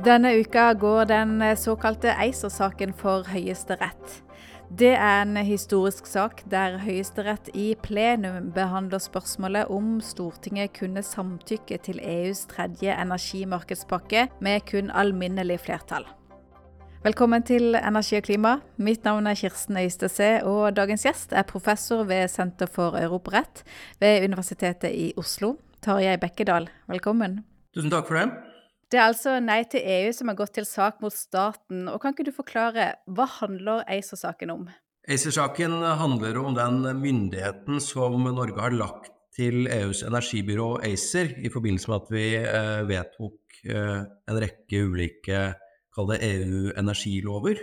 Denne 0.00 0.30
uka 0.40 0.72
går 0.72 1.04
den 1.04 1.42
såkalte 1.56 2.14
ACER-saken 2.16 2.94
for 2.96 3.26
Høyesterett. 3.28 4.22
Det 4.78 4.94
er 4.94 5.22
en 5.22 5.36
historisk 5.44 6.06
sak 6.08 6.40
der 6.48 6.78
Høyesterett 6.80 7.50
i 7.52 7.74
plenum 7.82 8.48
behandler 8.56 9.02
spørsmålet 9.02 9.68
om 9.68 9.98
Stortinget 10.00 10.72
kunne 10.78 11.02
samtykke 11.04 11.76
til 11.84 12.00
EUs 12.00 12.46
tredje 12.48 12.94
energimarkedspakke 12.96 14.28
med 14.40 14.64
kun 14.70 14.88
alminnelig 14.88 15.60
flertall. 15.66 16.08
Velkommen 17.04 17.44
til 17.44 17.76
Energi 17.76 18.16
og 18.16 18.24
klima. 18.24 18.56
Mitt 18.76 19.04
navn 19.04 19.26
er 19.26 19.36
Kirsten 19.36 19.76
Øystese, 19.76 20.30
og 20.44 20.76
dagens 20.76 21.04
gjest 21.04 21.32
er 21.32 21.44
professor 21.44 22.06
ved 22.08 22.28
Senter 22.28 22.72
for 22.72 22.96
europarett 22.96 23.64
ved 24.00 24.24
Universitetet 24.24 24.96
i 24.96 25.12
Oslo, 25.16 25.58
Tarjei 25.82 26.16
Bekkedal. 26.16 26.70
Velkommen. 26.88 27.42
Tusen 27.74 27.92
takk 27.92 28.08
for 28.08 28.16
det. 28.16 28.49
Det 28.90 28.98
er 28.98 29.06
altså 29.06 29.36
Nei 29.38 29.62
til 29.70 29.84
EU 29.86 30.10
som 30.14 30.32
har 30.32 30.38
gått 30.40 30.56
til 30.58 30.66
sak 30.66 30.98
mot 31.02 31.14
staten. 31.14 31.86
og 31.86 32.00
Kan 32.02 32.16
ikke 32.16 32.26
du 32.26 32.34
forklare, 32.34 32.96
hva 33.06 33.26
handler 33.38 33.84
ACER-saken 33.86 34.50
om? 34.50 34.66
ACER-saken 35.06 35.78
handler 36.00 36.38
om 36.42 36.56
den 36.58 36.82
myndigheten 36.98 37.78
som 37.80 38.18
Norge 38.26 38.58
har 38.58 38.74
lagt 38.74 39.12
til 39.36 39.68
EUs 39.70 40.02
energibyrå 40.02 40.80
ACER 40.82 41.36
i 41.38 41.50
forbindelse 41.52 41.90
med 41.90 42.00
at 42.00 42.10
vi 42.12 42.24
eh, 42.40 42.80
vedtok 42.88 43.60
eh, 43.70 44.00
en 44.02 44.40
rekke 44.42 44.82
ulike 44.82 45.44
kall 45.94 46.10
det 46.10 46.20
EU-energilover. 46.26 47.62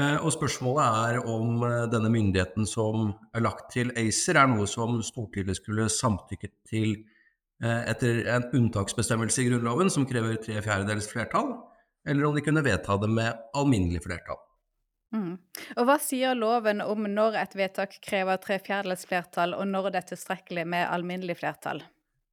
Eh, 0.00 0.16
og 0.24 0.32
spørsmålet 0.32 0.98
er 1.04 1.20
om 1.28 1.60
denne 1.92 2.10
myndigheten 2.12 2.68
som 2.68 3.12
er 3.34 3.44
lagt 3.44 3.74
til 3.76 3.92
ACER, 3.92 4.40
er 4.40 4.52
noe 4.54 4.68
som 4.70 5.02
Stortinget 5.04 5.60
skulle 5.60 5.90
samtykket 5.92 6.56
til 6.72 6.96
etter 7.60 8.22
en 8.32 8.46
unntaksbestemmelse 8.56 9.42
i 9.42 9.50
Grunnloven 9.50 9.90
som 9.92 10.06
krever 10.08 10.38
tre 10.40 10.62
fjerdedels 10.64 11.10
flertall, 11.10 11.50
eller 12.08 12.24
om 12.24 12.36
de 12.36 12.44
kunne 12.44 12.64
vedta 12.64 12.96
det 12.96 13.10
med 13.12 13.42
alminnelig 13.52 14.00
flertall. 14.06 14.40
Mm. 15.10 15.38
Og 15.76 15.86
Hva 15.88 15.96
sier 15.98 16.36
loven 16.38 16.82
om 16.84 17.08
når 17.10 17.38
et 17.40 17.56
vedtak 17.58 17.96
krever 18.04 18.38
tre 18.42 18.60
fjerdedels 18.62 19.06
flertall, 19.10 19.56
og 19.58 19.66
når 19.68 19.90
det 19.90 20.02
er 20.02 20.12
tilstrekkelig 20.12 20.66
med 20.70 20.86
alminnelig 20.86 21.40
flertall? 21.40 21.82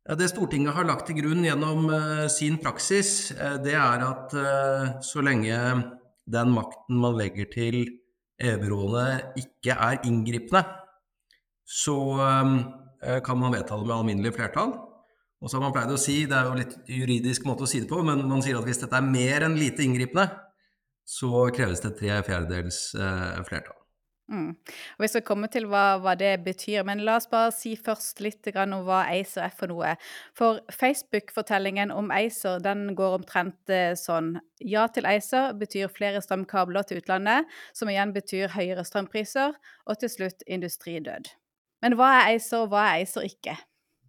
Ja, 0.08 0.16
det 0.16 0.30
Stortinget 0.32 0.76
har 0.78 0.88
lagt 0.88 1.10
til 1.10 1.18
grunn 1.20 1.44
gjennom 1.44 1.90
uh, 1.92 2.28
sin 2.32 2.60
praksis, 2.64 3.34
uh, 3.36 3.58
det 3.60 3.74
er 3.76 4.04
at 4.06 4.36
uh, 4.38 5.00
så 5.04 5.24
lenge 5.26 5.58
den 6.32 6.54
makten 6.54 7.02
man 7.02 7.18
legger 7.18 7.50
til 7.52 7.82
EU-byråene 8.38 9.34
ikke 9.42 9.74
er 9.74 10.04
inngripende, 10.06 10.62
så 11.68 11.96
kan 13.26 13.40
man 13.40 13.54
vedta 13.56 13.76
det 13.80 13.88
med 13.88 13.96
alminnelig 13.96 14.34
flertall. 14.36 14.74
Og 15.42 15.50
så 15.50 15.58
har 15.58 15.68
man 15.68 15.74
pleid 15.76 15.94
å 15.94 16.00
si, 16.02 16.24
det 16.26 16.38
er 16.38 16.48
jo 16.50 16.58
litt 16.58 16.78
juridisk 16.90 17.46
måte 17.46 17.68
å 17.68 17.70
si 17.70 17.84
det 17.84 17.90
på, 17.90 18.02
men 18.06 18.26
man 18.26 18.42
sier 18.46 18.58
at 18.58 18.66
hvis 18.66 18.82
dette 18.82 18.98
er 18.98 19.06
mer 19.06 19.46
enn 19.46 19.58
lite 19.60 19.86
inngripende, 19.86 20.32
så 21.08 21.48
kreves 21.56 21.84
det 21.84 21.94
tre 22.00 22.18
fjerdedels 22.26 22.80
eh, 22.98 23.44
flertall. 23.48 23.78
Mm. 24.28 24.58
Vi 25.00 25.08
skal 25.08 25.24
komme 25.24 25.48
til 25.48 25.70
hva, 25.72 26.02
hva, 26.04 26.12
det 26.20 26.34
betyr, 26.44 26.82
men 26.88 27.06
la 27.08 27.16
oss 27.16 27.30
bare 27.32 27.54
si 27.56 27.78
først 27.80 28.20
litt 28.20 28.50
om 28.60 28.74
hva 28.84 29.06
ACER 29.14 29.46
er 29.46 29.54
for 29.56 29.72
noe. 29.72 29.94
For 30.36 30.60
Facebook-fortellingen 30.74 31.94
om 31.96 32.12
ACER 32.12 32.60
den 32.64 32.92
går 32.98 33.22
omtrent 33.22 33.72
eh, 33.72 33.94
sånn. 33.96 34.36
Ja 34.60 34.90
til 34.92 35.08
ACER 35.08 35.56
betyr 35.56 35.88
flere 35.94 36.20
strømkabler 36.26 36.84
til 36.84 37.00
utlandet, 37.00 37.48
som 37.78 37.88
igjen 37.94 38.12
betyr 38.18 38.52
høyere 38.58 38.84
strømpriser, 38.84 39.56
og 39.88 40.04
til 40.04 40.12
slutt 40.12 40.44
industridød. 40.44 41.32
Men 41.86 41.96
hva 41.96 42.12
er 42.18 42.36
ACER, 42.36 42.66
og 42.66 42.74
hva 42.76 42.90
er 42.90 43.06
ACER 43.06 43.32
ikke? 43.32 43.56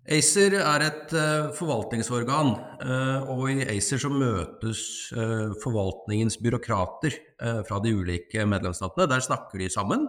ACER 0.09 0.55
er 0.57 0.85
et 0.87 1.11
uh, 1.13 1.49
forvaltningsorgan, 1.57 2.55
uh, 2.81 3.27
og 3.35 3.51
i 3.53 3.67
ACER 3.75 4.01
så 4.01 4.11
møtes 4.13 4.81
uh, 5.13 5.51
forvaltningens 5.63 6.39
byråkrater 6.41 7.19
fra 7.39 7.77
de 7.79 7.93
ulike 7.95 8.43
medlemsstatene. 8.51 9.05
Der 9.07 9.23
snakker 9.23 9.61
de 9.63 9.69
sammen, 9.71 10.09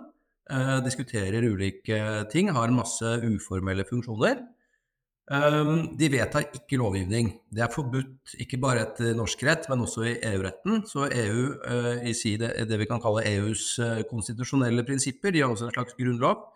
diskuterer 0.81 1.45
ulike 1.45 1.99
ting, 2.31 2.47
har 2.49 2.71
masse 2.73 3.05
uformelle 3.21 3.83
funksjoner. 3.85 4.39
de 5.99 6.09
vedtar 6.09 6.47
ikke 6.57 6.79
lovgivning. 6.81 7.29
Det 7.53 7.61
er 7.61 7.69
forbudt 7.69 8.33
ikke 8.41 8.57
bare 8.57 8.87
etter 8.87 9.13
norsk 9.13 9.43
rett, 9.45 9.69
men 9.69 9.85
også 9.85 10.07
i 10.09 10.15
EU-retten. 10.31 10.87
Så 10.89 11.05
EU, 11.05 11.45
i 12.01 12.33
det, 12.41 12.79
vi 12.81 12.89
kan 12.89 13.03
kalle 13.03 13.27
EUs 13.29 13.75
konstitusjonelle 14.09 14.87
prinsipper, 14.89 15.29
de 15.29 15.45
har 15.45 15.53
også 15.53 15.69
en 15.69 15.77
slags 15.77 15.93
grunnlov 15.93 16.49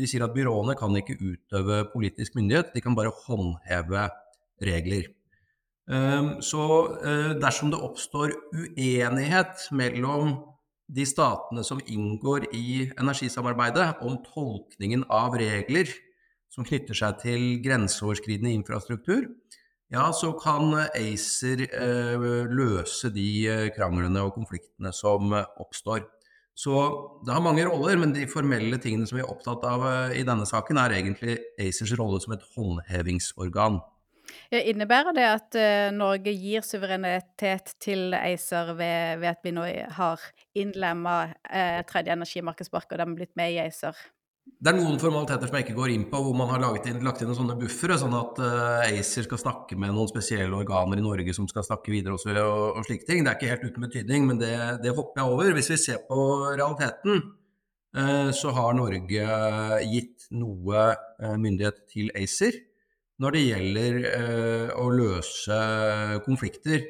de 0.00 0.08
sier 0.08 0.24
at 0.24 0.34
byråene 0.34 0.76
kan 0.78 0.96
ikke 0.96 1.18
utøve 1.20 1.84
politisk 1.92 2.36
myndighet, 2.38 2.72
de 2.74 2.82
kan 2.84 2.96
bare 2.96 3.12
håndheve 3.26 4.08
regler. 4.64 5.08
Ehm, 5.90 6.36
så 6.44 6.64
eh, 7.02 7.32
dersom 7.40 7.72
det 7.72 7.80
oppstår 7.82 8.34
uenighet 8.54 9.66
mellom 9.74 10.36
de 10.90 11.06
statene 11.06 11.64
som 11.66 11.82
inngår 11.86 12.48
i 12.54 12.90
energisamarbeidet, 12.98 14.02
om 14.02 14.18
tolkningen 14.26 15.04
av 15.10 15.36
regler 15.38 15.90
som 16.50 16.66
knytter 16.66 16.98
seg 16.98 17.20
til 17.22 17.44
grenseoverskridende 17.62 18.54
infrastruktur, 18.58 19.28
ja, 19.90 20.06
så 20.14 20.32
kan 20.38 20.70
ACER 20.94 21.64
eh, 21.66 22.26
løse 22.50 23.10
de 23.14 23.30
eh, 23.50 23.68
kranglene 23.74 24.22
og 24.26 24.36
konfliktene 24.38 24.94
som 24.94 25.34
oppstår. 25.34 26.06
Så 26.58 26.74
det 27.24 27.32
har 27.32 27.44
mange 27.44 27.64
roller, 27.64 27.96
men 28.00 28.12
de 28.12 28.26
formelle 28.28 28.76
tingene 28.82 29.06
som 29.08 29.16
vi 29.16 29.22
er 29.24 29.30
opptatt 29.32 29.64
av 29.64 29.86
eh, 29.86 30.18
i 30.20 30.26
denne 30.28 30.44
saken, 30.48 30.80
er 30.82 30.98
egentlig 30.98 31.38
ACERs 31.60 31.94
rolle 32.00 32.20
som 32.20 32.34
et 32.36 32.44
håndhevingsorgan. 32.56 33.80
Ja, 34.50 34.60
innebærer 34.60 35.14
det 35.14 35.26
at 35.26 35.56
uh, 35.58 35.88
Norge 35.94 36.32
gir 36.34 36.62
suverenitet 36.66 37.74
til 37.82 38.14
ACER 38.14 38.74
ved, 38.78 39.20
ved 39.22 39.30
at 39.32 39.46
vi 39.46 39.52
nå 39.54 39.64
har 39.96 40.22
innlemma 40.58 41.16
uh, 41.32 41.80
tredje 41.88 42.14
energimarkedspakke 42.14 42.94
og 42.94 43.00
de 43.00 43.06
har 43.06 43.16
blitt 43.18 43.36
med 43.38 43.56
i 43.56 43.60
ACER? 43.64 43.98
Det 44.60 44.68
er 44.68 44.76
noen 44.76 44.98
formaliteter 45.00 45.48
som 45.48 45.56
jeg 45.56 45.64
ikke 45.64 45.76
går 45.78 45.92
inn 45.94 46.02
på, 46.10 46.18
hvor 46.20 46.34
man 46.36 46.50
har 46.52 46.60
inn, 46.84 46.98
lagt 47.04 47.22
inn 47.24 47.32
sånne 47.32 47.56
buffere, 47.56 47.96
sånn 48.00 48.12
at 48.16 48.40
uh, 48.44 48.82
ACER 48.84 49.24
skal 49.24 49.40
snakke 49.40 49.76
med 49.80 49.94
noen 49.96 50.10
spesielle 50.10 50.52
organer 50.52 51.00
i 51.00 51.04
Norge 51.04 51.32
som 51.36 51.46
skal 51.48 51.64
snakke 51.64 51.92
videre 51.94 52.18
også, 52.18 52.34
og, 52.44 52.76
og 52.76 52.84
slike 52.84 53.08
ting. 53.08 53.24
Det 53.24 53.32
er 53.32 53.38
ikke 53.38 53.52
helt 53.54 53.64
uten 53.70 53.86
betydning, 53.86 54.26
men 54.28 54.40
det, 54.42 54.52
det 54.84 54.92
hopper 54.92 55.22
jeg 55.22 55.32
over. 55.32 55.54
Hvis 55.56 55.70
vi 55.72 55.78
ser 55.80 56.02
på 56.04 56.20
realiteten, 56.58 57.24
uh, 57.96 58.28
så 58.36 58.52
har 58.56 58.76
Norge 58.76 59.40
gitt 59.88 60.28
noe 60.36 60.86
uh, 60.92 61.36
myndighet 61.40 61.80
til 61.92 62.12
ACER 62.20 62.60
når 63.20 63.36
det 63.36 63.40
gjelder 63.44 63.96
å 64.80 64.86
løse 64.96 65.56
konflikter 66.24 66.86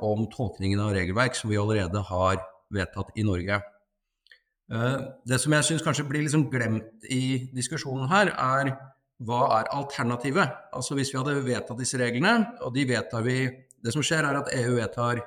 om 0.00 0.22
tolkningen 0.32 0.80
av 0.80 0.94
regelverk 0.96 1.36
som 1.36 1.50
vi 1.52 1.58
allerede 1.60 2.00
har 2.08 2.38
vedtatt 2.72 3.12
i 3.20 3.26
Norge. 3.28 3.58
Eh, 4.72 4.96
det 5.28 5.38
som 5.42 5.52
jeg 5.52 5.66
syns 5.66 5.84
kanskje 5.84 6.06
blir 6.08 6.24
liksom 6.24 6.46
glemt 6.52 7.04
i 7.12 7.50
diskusjonen 7.52 8.08
her, 8.08 8.32
er 8.32 8.72
hva 9.24 9.42
er 9.60 9.70
alternativet? 9.76 10.56
Altså 10.74 10.96
Hvis 10.96 11.12
vi 11.12 11.20
hadde 11.20 11.44
vedtatt 11.44 11.78
disse 11.78 12.00
reglene, 12.00 12.56
og 12.64 12.74
de 12.74 12.88
vedtar 12.88 13.22
vi 13.22 13.38
Det 13.84 13.92
som 13.92 14.00
skjer, 14.00 14.24
er 14.24 14.38
at 14.38 14.48
EU 14.56 14.78
vedtar 14.78 15.18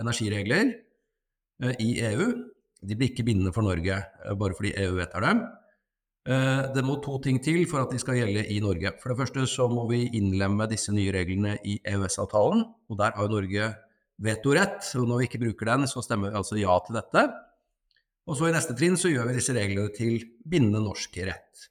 energiregler 0.00 0.70
eh, 1.62 1.74
i 1.84 2.00
EU. 2.00 2.32
De 2.80 2.96
blir 2.96 3.10
ikke 3.10 3.26
bindende 3.28 3.52
for 3.52 3.60
Norge 3.60 3.92
eh, 3.92 4.32
bare 4.32 4.56
fordi 4.56 4.72
EU 4.72 4.94
vedtar 4.96 5.20
dem. 5.20 5.46
Det 6.26 6.82
må 6.82 6.96
to 6.98 7.20
ting 7.22 7.36
til 7.38 7.68
for 7.70 7.84
at 7.84 7.92
de 7.92 8.00
skal 8.02 8.16
gjelde 8.16 8.48
i 8.50 8.56
Norge. 8.58 8.96
For 8.98 9.12
det 9.12 9.18
første 9.20 9.44
så 9.46 9.68
må 9.70 9.84
vi 9.86 10.08
innlemme 10.18 10.66
disse 10.66 10.90
nye 10.90 11.12
reglene 11.14 11.52
i 11.62 11.76
EØS-avtalen, 11.86 12.64
og 12.90 12.98
der 12.98 13.12
har 13.14 13.28
jo 13.28 13.30
Norge 13.30 13.68
vetorett. 14.18 14.80
Og 14.98 15.06
når 15.06 15.20
vi 15.20 15.28
ikke 15.28 15.42
bruker 15.44 15.70
den, 15.70 15.86
så 15.86 16.02
stemmer 16.02 16.32
vi 16.32 16.40
altså 16.40 16.58
ja 16.58 16.74
til 16.82 16.98
dette. 16.98 17.22
Og 18.26 18.38
så 18.38 18.48
i 18.48 18.54
neste 18.54 18.74
trinn 18.78 18.98
så 18.98 19.10
gjør 19.12 19.28
vi 19.30 19.36
disse 19.38 19.54
reglene 19.54 19.92
til 19.94 20.18
bindende 20.42 20.82
norsk 20.82 21.14
rett. 21.28 21.66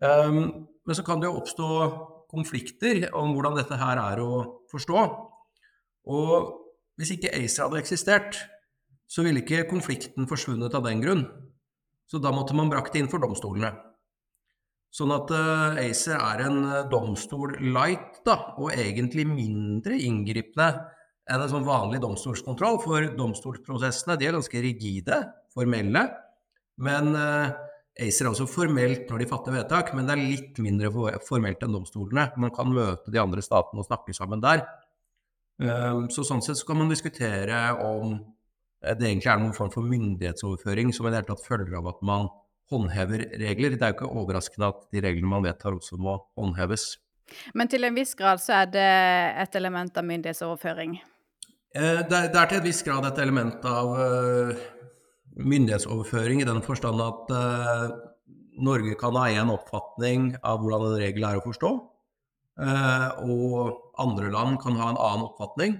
Um, 0.00 0.68
men 0.86 0.96
så 0.96 1.04
kan 1.06 1.20
det 1.20 1.28
jo 1.28 1.40
oppstå 1.40 1.68
konflikter 2.30 3.08
om 3.18 3.34
hvordan 3.34 3.58
dette 3.58 3.78
her 3.80 3.98
er 4.00 4.22
å 4.22 4.32
forstå. 4.70 5.02
Og 6.14 6.34
hvis 7.00 7.14
ikke 7.16 7.32
ACER 7.34 7.66
hadde 7.66 7.82
eksistert, 7.82 8.38
så 9.10 9.24
ville 9.26 9.42
ikke 9.42 9.66
konflikten 9.70 10.28
forsvunnet 10.30 10.74
av 10.78 10.86
den 10.86 11.02
grunn. 11.02 11.24
Så 12.10 12.22
da 12.22 12.30
måtte 12.34 12.54
man 12.58 12.70
brakt 12.70 12.94
det 12.94 13.02
inn 13.02 13.10
for 13.10 13.22
domstolene. 13.22 13.72
Sånn 14.94 15.12
at 15.14 15.30
uh, 15.34 15.78
ACER 15.78 16.18
er 16.18 16.44
en 16.46 16.62
uh, 16.66 16.86
domstol 16.90 17.56
light, 17.74 18.22
da, 18.26 18.54
og 18.58 18.72
egentlig 18.74 19.26
mindre 19.26 19.98
inngripende 19.98 20.70
enn 21.30 21.44
en 21.44 21.52
sånn 21.52 21.66
vanlig 21.66 22.00
domstolskontroll, 22.02 22.80
for 22.82 23.06
domstolsprosessene 23.16 24.16
de 24.18 24.28
er 24.28 24.36
ganske 24.36 24.62
rigide 24.64 25.20
formelle. 25.54 26.04
Men 26.82 27.12
uh, 27.14 27.52
ACER 28.00 28.26
er 28.26 28.32
også 28.32 28.48
formelt 28.50 29.10
når 29.10 29.22
de 29.22 29.28
fatter 29.30 29.54
vedtak, 29.54 29.94
men 29.94 30.08
det 30.08 30.16
er 30.16 30.24
litt 30.24 30.60
mindre 30.62 30.90
formelt 31.26 31.62
enn 31.62 31.76
domstolene. 31.76 32.30
Man 32.40 32.54
kan 32.56 32.72
møte 32.74 33.12
de 33.12 33.22
andre 33.22 33.44
statene 33.44 33.82
og 33.82 33.88
snakke 33.88 34.16
sammen 34.16 34.42
der. 34.42 34.64
Uh, 35.60 36.08
så 36.12 36.24
sånn 36.26 36.42
sett 36.44 36.58
så 36.58 36.68
kan 36.68 36.80
man 36.80 36.92
diskutere 36.92 37.62
om 37.84 38.18
det 38.80 39.04
egentlig 39.04 39.28
er 39.28 39.40
noen 39.42 39.52
form 39.52 39.72
for 39.74 39.84
myndighetsoverføring 39.84 40.94
som 40.96 41.04
i 41.04 41.10
det 41.12 41.20
hele 41.20 41.28
tatt 41.34 41.44
følger 41.44 41.74
av 41.82 41.90
at 41.90 41.98
man 42.06 42.30
håndhever 42.72 43.26
regler. 43.42 43.76
Det 43.76 43.84
er 43.84 43.92
jo 43.92 43.98
ikke 43.98 44.12
overraskende 44.22 44.70
at 44.72 44.86
de 44.94 45.02
reglene 45.04 45.28
man 45.28 45.44
vedtar 45.44 45.76
også 45.76 45.98
må 46.00 46.16
håndheves. 46.38 46.94
Men 47.54 47.70
til 47.70 47.84
en 47.86 47.94
viss 47.94 48.16
grad 48.18 48.40
så 48.42 48.62
er 48.62 48.70
det 48.72 48.90
et 49.44 49.58
element 49.60 50.00
av 50.00 50.06
myndighetsoverføring? 50.06 50.96
Eh, 51.70 52.00
det, 52.02 52.16
er, 52.16 52.30
det, 52.32 52.38
er, 52.38 52.48
til 52.50 52.58
et 52.58 52.66
visst 52.66 52.82
grad 52.82 53.04
et 53.06 53.18
element 53.22 53.62
av 53.70 53.92
uh, 53.94 54.62
myndighetsoverføring 55.38 56.42
i 56.42 56.48
den 56.48 56.64
forstand 56.66 56.98
at 57.04 57.30
uh, 57.30 57.92
Norge 58.58 58.96
kan 58.98 59.14
ha 59.14 59.28
én 59.30 59.52
oppfatning 59.54 60.32
av 60.42 60.58
hvordan 60.64 60.88
en 60.88 60.98
regel 60.98 61.28
er 61.28 61.38
å 61.38 61.44
forstå, 61.44 61.70
uh, 62.64 63.06
og 63.22 64.02
andre 64.02 64.32
land 64.34 64.58
kan 64.64 64.80
ha 64.80 64.90
en 64.90 64.98
annen 64.98 65.28
oppfatning. 65.28 65.78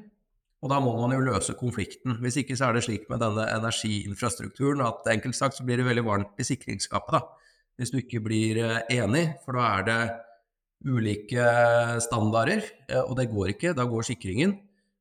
Og 0.63 0.71
da 0.71 0.79
må 0.85 0.95
man 0.95 1.17
jo 1.17 1.25
løse 1.25 1.57
konflikten. 1.59 2.21
Hvis 2.23 2.39
ikke 2.39 2.55
så 2.55 2.69
er 2.69 2.79
det 2.79 2.87
slik 2.87 3.11
med 3.11 3.25
denne 3.25 3.49
energiinfrastrukturen 3.57 4.85
at 4.87 5.11
enkelt 5.11 5.35
sagt 5.35 5.59
så 5.59 5.67
blir 5.67 5.81
det 5.81 5.89
veldig 5.89 6.07
varmt 6.07 6.39
i 6.39 6.47
sikringsskapet. 6.47 7.17
da. 7.17 7.55
Hvis 7.81 7.91
du 7.91 7.97
ikke 7.99 8.21
blir 8.21 8.61
enig, 8.93 9.23
for 9.41 9.57
da 9.57 9.71
er 9.79 9.87
det 9.89 10.01
ulike 10.85 11.47
standarder, 12.05 12.61
og 13.07 13.17
det 13.17 13.31
går 13.33 13.55
ikke. 13.55 13.73
Da 13.73 13.89
går 13.89 14.05
sikringen. 14.13 14.53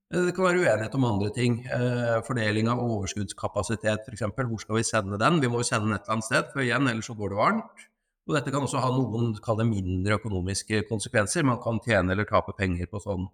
Eh, 0.09 0.25
det 0.25 0.33
kan 0.35 0.47
være 0.47 0.63
uenighet 0.63 0.95
om 0.97 1.05
andre 1.05 1.29
ting. 1.35 1.59
Eh, 1.69 2.17
fordeling 2.25 2.69
av 2.71 2.81
overskuddskapasitet 2.81 4.09
f.eks. 4.09 4.25
Hvor 4.35 4.63
skal 4.63 4.79
vi 4.79 4.87
sende 4.87 5.21
den? 5.21 5.41
Vi 5.43 5.51
må 5.51 5.61
jo 5.61 5.67
sende 5.67 5.89
den 5.89 5.97
et 5.97 6.07
eller 6.07 6.17
annet 6.17 6.29
sted, 6.29 6.49
for 6.53 6.65
igjen, 6.65 6.89
ellers 6.89 7.09
så 7.11 7.17
går 7.17 7.33
det 7.33 7.39
varmt. 7.39 7.85
Og 8.29 8.37
dette 8.37 8.53
kan 8.53 8.65
også 8.65 8.81
ha 8.81 8.89
noen 8.93 9.35
det 9.37 9.65
mindre 9.65 10.17
økonomiske 10.19 10.83
konsekvenser. 10.89 11.45
Man 11.45 11.61
kan 11.61 11.81
tjene 11.85 12.13
eller 12.13 12.29
tape 12.29 12.53
penger 12.57 12.89
på 12.89 13.01
sånn 13.01 13.27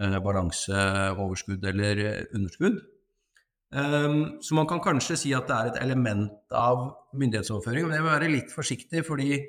eh, 0.00 0.18
balanseoverskudd 0.22 1.66
eller 1.72 2.04
underskudd. 2.34 2.80
Um, 3.76 4.38
så 4.46 4.54
man 4.54 4.68
kan 4.70 4.78
kanskje 4.78 5.16
si 5.18 5.32
at 5.34 5.48
det 5.50 5.54
er 5.56 5.68
et 5.72 5.78
element 5.82 6.54
av 6.54 6.84
myndighetsoverføring, 7.18 7.88
men 7.88 7.96
jeg 7.96 8.04
vil 8.04 8.12
være 8.12 8.28
litt 8.30 8.52
forsiktig, 8.54 9.02
fordi 9.04 9.40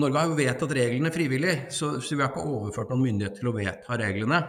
Norge 0.00 0.22
har 0.22 0.30
jo 0.30 0.38
vedtatt 0.38 0.72
reglene 0.74 1.12
frivillig, 1.12 1.52
så 1.70 1.92
vi 2.00 2.22
har 2.22 2.32
ikke 2.32 2.46
overført 2.48 2.90
noen 2.90 3.04
myndighet 3.04 3.36
til 3.38 3.50
å 3.50 3.54
vedta 3.54 3.98
reglene. 4.00 4.40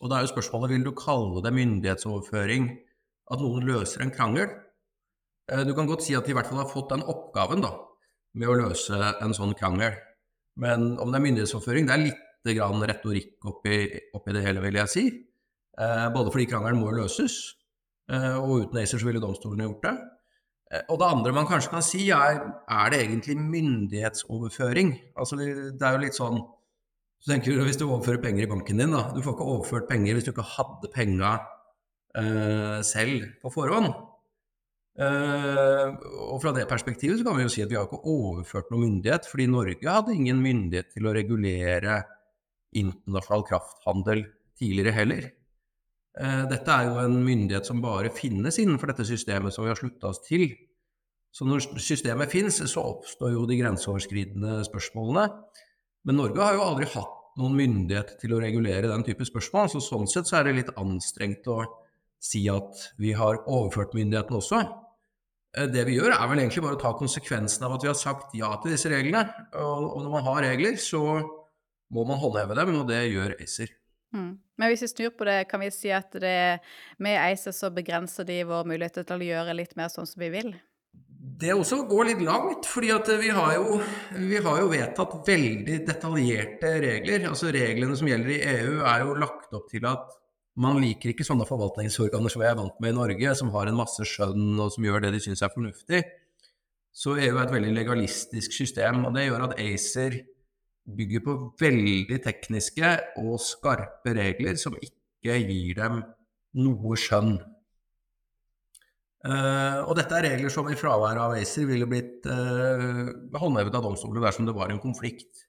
Og 0.00 0.08
da 0.08 0.16
er 0.16 0.24
jo 0.24 0.32
spørsmålet 0.32 0.72
vil 0.74 0.86
du 0.86 0.94
kalle 0.96 1.42
det 1.44 1.52
myndighetsoverføring 1.54 2.68
at 3.30 3.42
noen 3.42 3.66
løser 3.68 4.04
en 4.04 4.12
krangel. 4.14 4.48
Eh, 5.50 5.64
du 5.68 5.74
kan 5.76 5.88
godt 5.88 6.06
si 6.06 6.16
at 6.16 6.26
de 6.26 6.32
i 6.32 6.36
hvert 6.36 6.48
fall 6.48 6.62
har 6.62 6.70
fått 6.70 6.92
den 6.94 7.04
oppgaven 7.04 7.64
da, 7.64 7.74
med 8.40 8.48
å 8.48 8.58
løse 8.62 8.96
en 9.20 9.36
sånn 9.36 9.56
krangel. 9.58 9.98
Men 10.60 10.94
om 11.00 11.12
det 11.12 11.20
er 11.20 11.26
myndighetsoverføring, 11.26 11.88
det 11.88 11.96
er 11.96 12.04
litt 12.08 12.54
grann 12.56 12.86
retorikk 12.88 13.44
oppi, 13.50 13.82
oppi, 14.16 14.34
det 14.34 14.44
hele, 14.46 14.62
vil 14.64 14.80
jeg 14.80 14.92
si. 14.92 15.04
Eh, 15.80 16.06
både 16.14 16.32
fordi 16.32 16.48
krangelen 16.48 16.80
må 16.80 16.94
løses, 16.96 17.36
eh, 18.10 18.38
og 18.40 18.64
uten 18.64 18.80
ACER 18.80 19.02
så 19.02 19.10
ville 19.10 19.22
domstolene 19.22 19.68
gjort 19.68 19.84
det. 19.88 19.98
Og 20.86 21.00
det 21.02 21.06
andre 21.10 21.32
man 21.34 21.48
kanskje 21.50 21.72
kan 21.72 21.82
si, 21.82 22.04
er 22.14 22.36
er 22.70 22.90
det 22.92 23.00
egentlig 23.02 23.34
myndighetsoverføring? 23.42 24.92
Altså, 25.18 25.36
det 25.36 25.82
er 25.82 25.96
jo 25.96 26.02
litt 26.04 26.14
sånn 26.14 26.38
så 27.20 27.34
tenker 27.34 27.52
du 27.52 27.64
Hvis 27.66 27.76
du 27.80 27.86
overfører 27.86 28.22
penger 28.22 28.46
i 28.46 28.50
banken 28.50 28.80
din, 28.80 28.94
da, 28.96 29.10
du 29.12 29.20
får 29.24 29.36
ikke 29.36 29.48
overført 29.54 29.88
penger 29.90 30.16
hvis 30.16 30.28
du 30.28 30.30
ikke 30.32 30.46
hadde 30.56 30.92
penga 30.94 31.34
uh, 32.16 32.78
selv 32.86 33.26
på 33.42 33.52
forhånd. 33.52 33.90
Uh, 35.00 35.96
og 36.32 36.40
fra 36.42 36.52
det 36.56 36.66
perspektivet 36.68 37.20
så 37.20 37.26
kan 37.26 37.36
vi 37.36 37.44
jo 37.44 37.52
si 37.52 37.62
at 37.64 37.70
vi 37.70 37.76
har 37.78 37.86
ikke 37.86 38.00
overført 38.08 38.72
noen 38.72 38.86
myndighet, 38.86 39.28
fordi 39.28 39.46
Norge 39.52 39.84
hadde 39.84 40.16
ingen 40.16 40.40
myndighet 40.42 40.90
til 40.96 41.06
å 41.06 41.14
regulere 41.16 42.00
internasjonal 42.76 43.44
krafthandel 43.48 44.24
tidligere 44.58 44.96
heller. 44.96 45.30
Uh, 46.16 46.48
dette 46.50 46.72
er 46.72 46.88
jo 46.88 46.98
en 47.04 47.20
myndighet 47.24 47.68
som 47.68 47.84
bare 47.84 48.12
finnes 48.16 48.56
innenfor 48.60 48.94
dette 48.94 49.08
systemet 49.08 49.54
som 49.54 49.68
vi 49.68 49.74
har 49.74 49.80
slutta 49.80 50.14
oss 50.14 50.24
til. 50.24 50.48
Så 51.30 51.44
når 51.46 51.68
systemet 51.78 52.32
finnes, 52.32 52.56
så 52.72 52.82
oppstår 52.82 53.36
jo 53.36 53.44
de 53.46 53.60
grenseoverskridende 53.60 54.64
spørsmålene. 54.66 55.28
Men 56.08 56.20
Norge 56.20 56.42
har 56.42 56.56
jo 56.56 56.66
aldri 56.66 56.88
hatt 56.94 57.16
noen 57.40 57.56
myndighet 57.56 58.16
til 58.20 58.34
å 58.34 58.40
regulere 58.42 58.90
den 58.90 59.04
type 59.06 59.26
spørsmål. 59.28 59.70
Så 59.72 59.82
sånn 59.84 60.08
sett 60.10 60.28
så 60.28 60.40
er 60.40 60.48
det 60.48 60.58
litt 60.58 60.72
anstrengt 60.80 61.48
å 61.50 61.62
si 62.20 62.44
at 62.52 62.86
vi 63.00 63.14
har 63.16 63.42
overført 63.48 63.96
myndigheten 63.96 64.38
også. 64.40 64.62
Eh, 65.56 65.68
det 65.72 65.86
vi 65.88 65.96
gjør, 65.98 66.14
er 66.14 66.30
vel 66.30 66.42
egentlig 66.42 66.64
bare 66.66 66.78
å 66.78 66.82
ta 66.82 66.94
konsekvensen 66.98 67.66
av 67.66 67.76
at 67.76 67.84
vi 67.84 67.90
har 67.90 67.98
sagt 67.98 68.34
ja 68.38 68.52
til 68.62 68.74
disse 68.76 68.92
reglene. 68.92 69.26
Og 69.58 70.00
når 70.04 70.14
man 70.14 70.26
har 70.28 70.42
regler, 70.50 70.80
så 70.80 71.02
må 71.90 72.06
man 72.06 72.20
håndheve 72.22 72.56
dem, 72.58 72.74
og 72.82 72.88
det 72.90 73.02
gjør 73.10 73.36
ACER. 73.40 73.72
Mm. 74.14 74.32
Men 74.58 74.70
hvis 74.70 74.82
vi 74.84 74.90
snur 74.90 75.12
på 75.16 75.26
det, 75.26 75.44
kan 75.50 75.62
vi 75.62 75.70
si 75.74 75.90
at 75.94 76.14
det, 76.22 76.60
med 77.02 77.18
ACER 77.18 77.54
så 77.56 77.70
begrenser 77.74 78.26
de 78.28 78.42
vår 78.46 78.66
mulighet 78.68 79.00
til 79.02 79.16
å 79.16 79.28
gjøre 79.30 79.56
litt 79.56 79.76
mer 79.78 79.90
sånn 79.92 80.08
som 80.08 80.22
vi 80.22 80.30
vil? 80.34 80.52
Det 81.20 81.52
også 81.52 81.82
går 81.88 82.06
litt 82.08 82.22
langt, 82.24 82.64
fordi 82.68 82.94
vi 83.20 83.28
har, 83.36 83.52
jo, 83.58 83.76
vi 84.16 84.38
har 84.40 84.60
jo 84.62 84.70
vedtatt 84.70 85.18
veldig 85.26 85.76
detaljerte 85.84 86.70
regler. 86.80 87.26
Altså 87.28 87.50
Reglene 87.52 87.96
som 87.96 88.08
gjelder 88.08 88.32
i 88.32 88.40
EU 88.54 88.78
er 88.88 89.04
jo 89.04 89.18
lagt 89.20 89.52
opp 89.56 89.68
til 89.68 89.84
at 89.88 90.16
man 90.60 90.80
liker 90.80 91.12
ikke 91.12 91.24
sånne 91.24 91.46
forvaltningsorganer 91.48 92.32
som 92.32 92.42
vi 92.42 92.48
er 92.48 92.56
vant 92.56 92.80
med 92.80 92.94
i 92.94 92.96
Norge, 92.96 93.34
som 93.36 93.52
har 93.52 93.68
en 93.68 93.78
masse 93.78 94.04
skjønn 94.08 94.58
og 94.60 94.72
som 94.72 94.88
gjør 94.88 95.04
det 95.04 95.12
de 95.14 95.22
syns 95.26 95.44
er 95.44 95.52
fornuftig. 95.52 96.02
Så 96.90 97.14
EU 97.14 97.36
er 97.36 97.44
et 97.44 97.54
veldig 97.54 97.76
legalistisk 97.76 98.56
system, 98.56 99.04
og 99.06 99.14
det 99.14 99.28
gjør 99.28 99.46
at 99.46 99.56
ACER 99.60 100.18
bygger 100.96 101.22
på 101.24 101.36
veldig 101.60 102.18
tekniske 102.24 102.96
og 103.20 103.36
skarpe 103.44 104.16
regler 104.16 104.56
som 104.60 104.74
ikke 104.80 105.36
gir 105.44 105.76
dem 105.78 106.00
noe 106.64 106.98
skjønn. 106.98 107.36
Uh, 109.20 109.84
og 109.84 109.98
dette 109.98 110.16
er 110.16 110.30
regler 110.30 110.52
som 110.52 110.68
i 110.72 110.76
fravær 110.80 111.18
av 111.20 111.34
ACER 111.36 111.66
ville 111.68 111.84
blitt 111.88 112.24
uh, 112.24 113.10
håndhevet 113.36 113.74
av 113.76 113.84
domstolene 113.84 114.22
dersom 114.24 114.46
det 114.48 114.54
var 114.56 114.72
en 114.72 114.80
konflikt. 114.80 115.44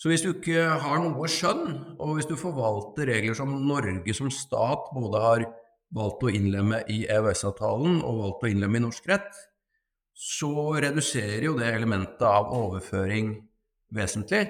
Så 0.00 0.08
hvis 0.08 0.24
du 0.24 0.30
ikke 0.30 0.64
har 0.80 1.02
noe 1.02 1.28
skjønn, 1.28 1.76
og 2.00 2.16
hvis 2.16 2.28
du 2.28 2.34
forvalter 2.40 3.08
regler 3.12 3.36
som 3.36 3.52
Norge 3.68 4.16
som 4.16 4.32
stat 4.32 4.88
både 4.96 5.20
har 5.20 5.46
valgt 5.96 6.24
å 6.24 6.32
innlemme 6.32 6.82
i 6.92 7.02
EØS-avtalen 7.04 8.00
og 8.00 8.22
valgt 8.22 8.44
å 8.46 8.50
innlemme 8.52 8.80
i 8.80 8.86
norsk 8.86 9.12
rett, 9.12 9.44
så 10.16 10.72
reduserer 10.80 11.44
jo 11.44 11.56
det 11.60 11.68
elementet 11.76 12.24
av 12.24 12.48
overføring 12.56 13.34
vesentlig. 13.92 14.46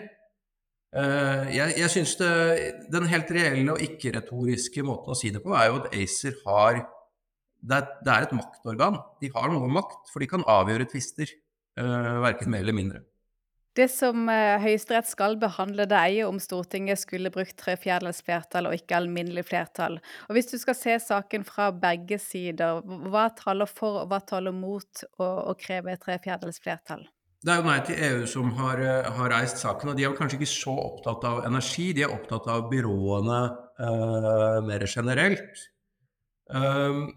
Uh, 0.94 1.50
jeg 1.50 1.80
jeg 1.82 1.92
syns 1.96 2.14
den 2.94 3.10
helt 3.10 3.30
reelle 3.34 3.74
og 3.74 3.82
ikke-retoriske 3.82 4.86
måten 4.86 5.14
å 5.14 5.18
si 5.18 5.34
det 5.34 5.42
på, 5.42 5.50
er 5.50 5.72
jo 5.72 5.80
at 5.82 5.90
ACER 5.98 6.38
har 6.46 6.86
det 7.66 7.80
er, 7.80 7.90
det 8.04 8.12
er, 8.12 8.26
et 8.26 8.36
maktorgan. 8.36 9.00
De 9.22 9.30
har 9.34 9.50
noe 9.52 9.68
makt, 9.72 10.08
for 10.12 10.22
de 10.22 10.30
kan 10.30 10.46
avgjøre 10.46 10.88
tvister. 10.92 11.32
Uh, 11.76 12.22
verken 12.24 12.48
mer 12.52 12.64
eller 12.64 12.76
mindre. 12.76 13.02
Det 13.76 13.90
som 13.92 14.30
uh, 14.30 14.56
Høyesterett 14.62 15.08
skal 15.10 15.34
behandle, 15.40 15.84
det 15.90 15.96
er 15.98 16.12
jo 16.14 16.30
om 16.30 16.38
Stortinget 16.40 17.02
skulle 17.02 17.32
brukt 17.34 17.58
tre 17.60 17.74
fjerdedels 17.76 18.22
flertall 18.24 18.70
og 18.70 18.76
ikke 18.78 18.96
alminnelig 18.96 19.44
flertall. 19.50 19.98
Og 20.30 20.38
Hvis 20.38 20.48
du 20.54 20.56
skal 20.62 20.78
se 20.78 20.94
saken 21.04 21.44
fra 21.44 21.68
begge 21.76 22.16
sider, 22.22 22.80
hva 23.10 23.26
taler 23.36 23.68
for 23.68 24.00
og 24.04 24.08
hva 24.14 24.22
taler 24.24 24.56
mot 24.56 25.04
å, 25.18 25.28
å 25.52 25.56
kreve 25.60 25.98
tre 26.00 26.16
fjerdedels 26.24 26.62
flertall? 26.64 27.04
Det 27.44 27.52
er 27.52 27.60
jo 27.60 27.66
Nei 27.68 27.76
til 27.84 28.00
EU 28.08 28.24
som 28.30 28.48
har, 28.58 28.80
eh, 28.80 29.10
har, 29.18 29.28
reist 29.30 29.60
saken, 29.60 29.92
og 29.92 29.98
de 29.98 30.06
er 30.06 30.16
kanskje 30.16 30.40
ikke 30.40 30.50
så 30.50 30.72
opptatt 30.86 31.26
av 31.28 31.44
energi, 31.46 31.92
de 31.94 32.06
er 32.06 32.14
opptatt 32.14 32.48
av 32.50 32.64
byråene 32.72 33.40
uh, 33.78 34.56
mer 34.66 34.86
generelt. 34.88 35.60
Um, 36.48 37.12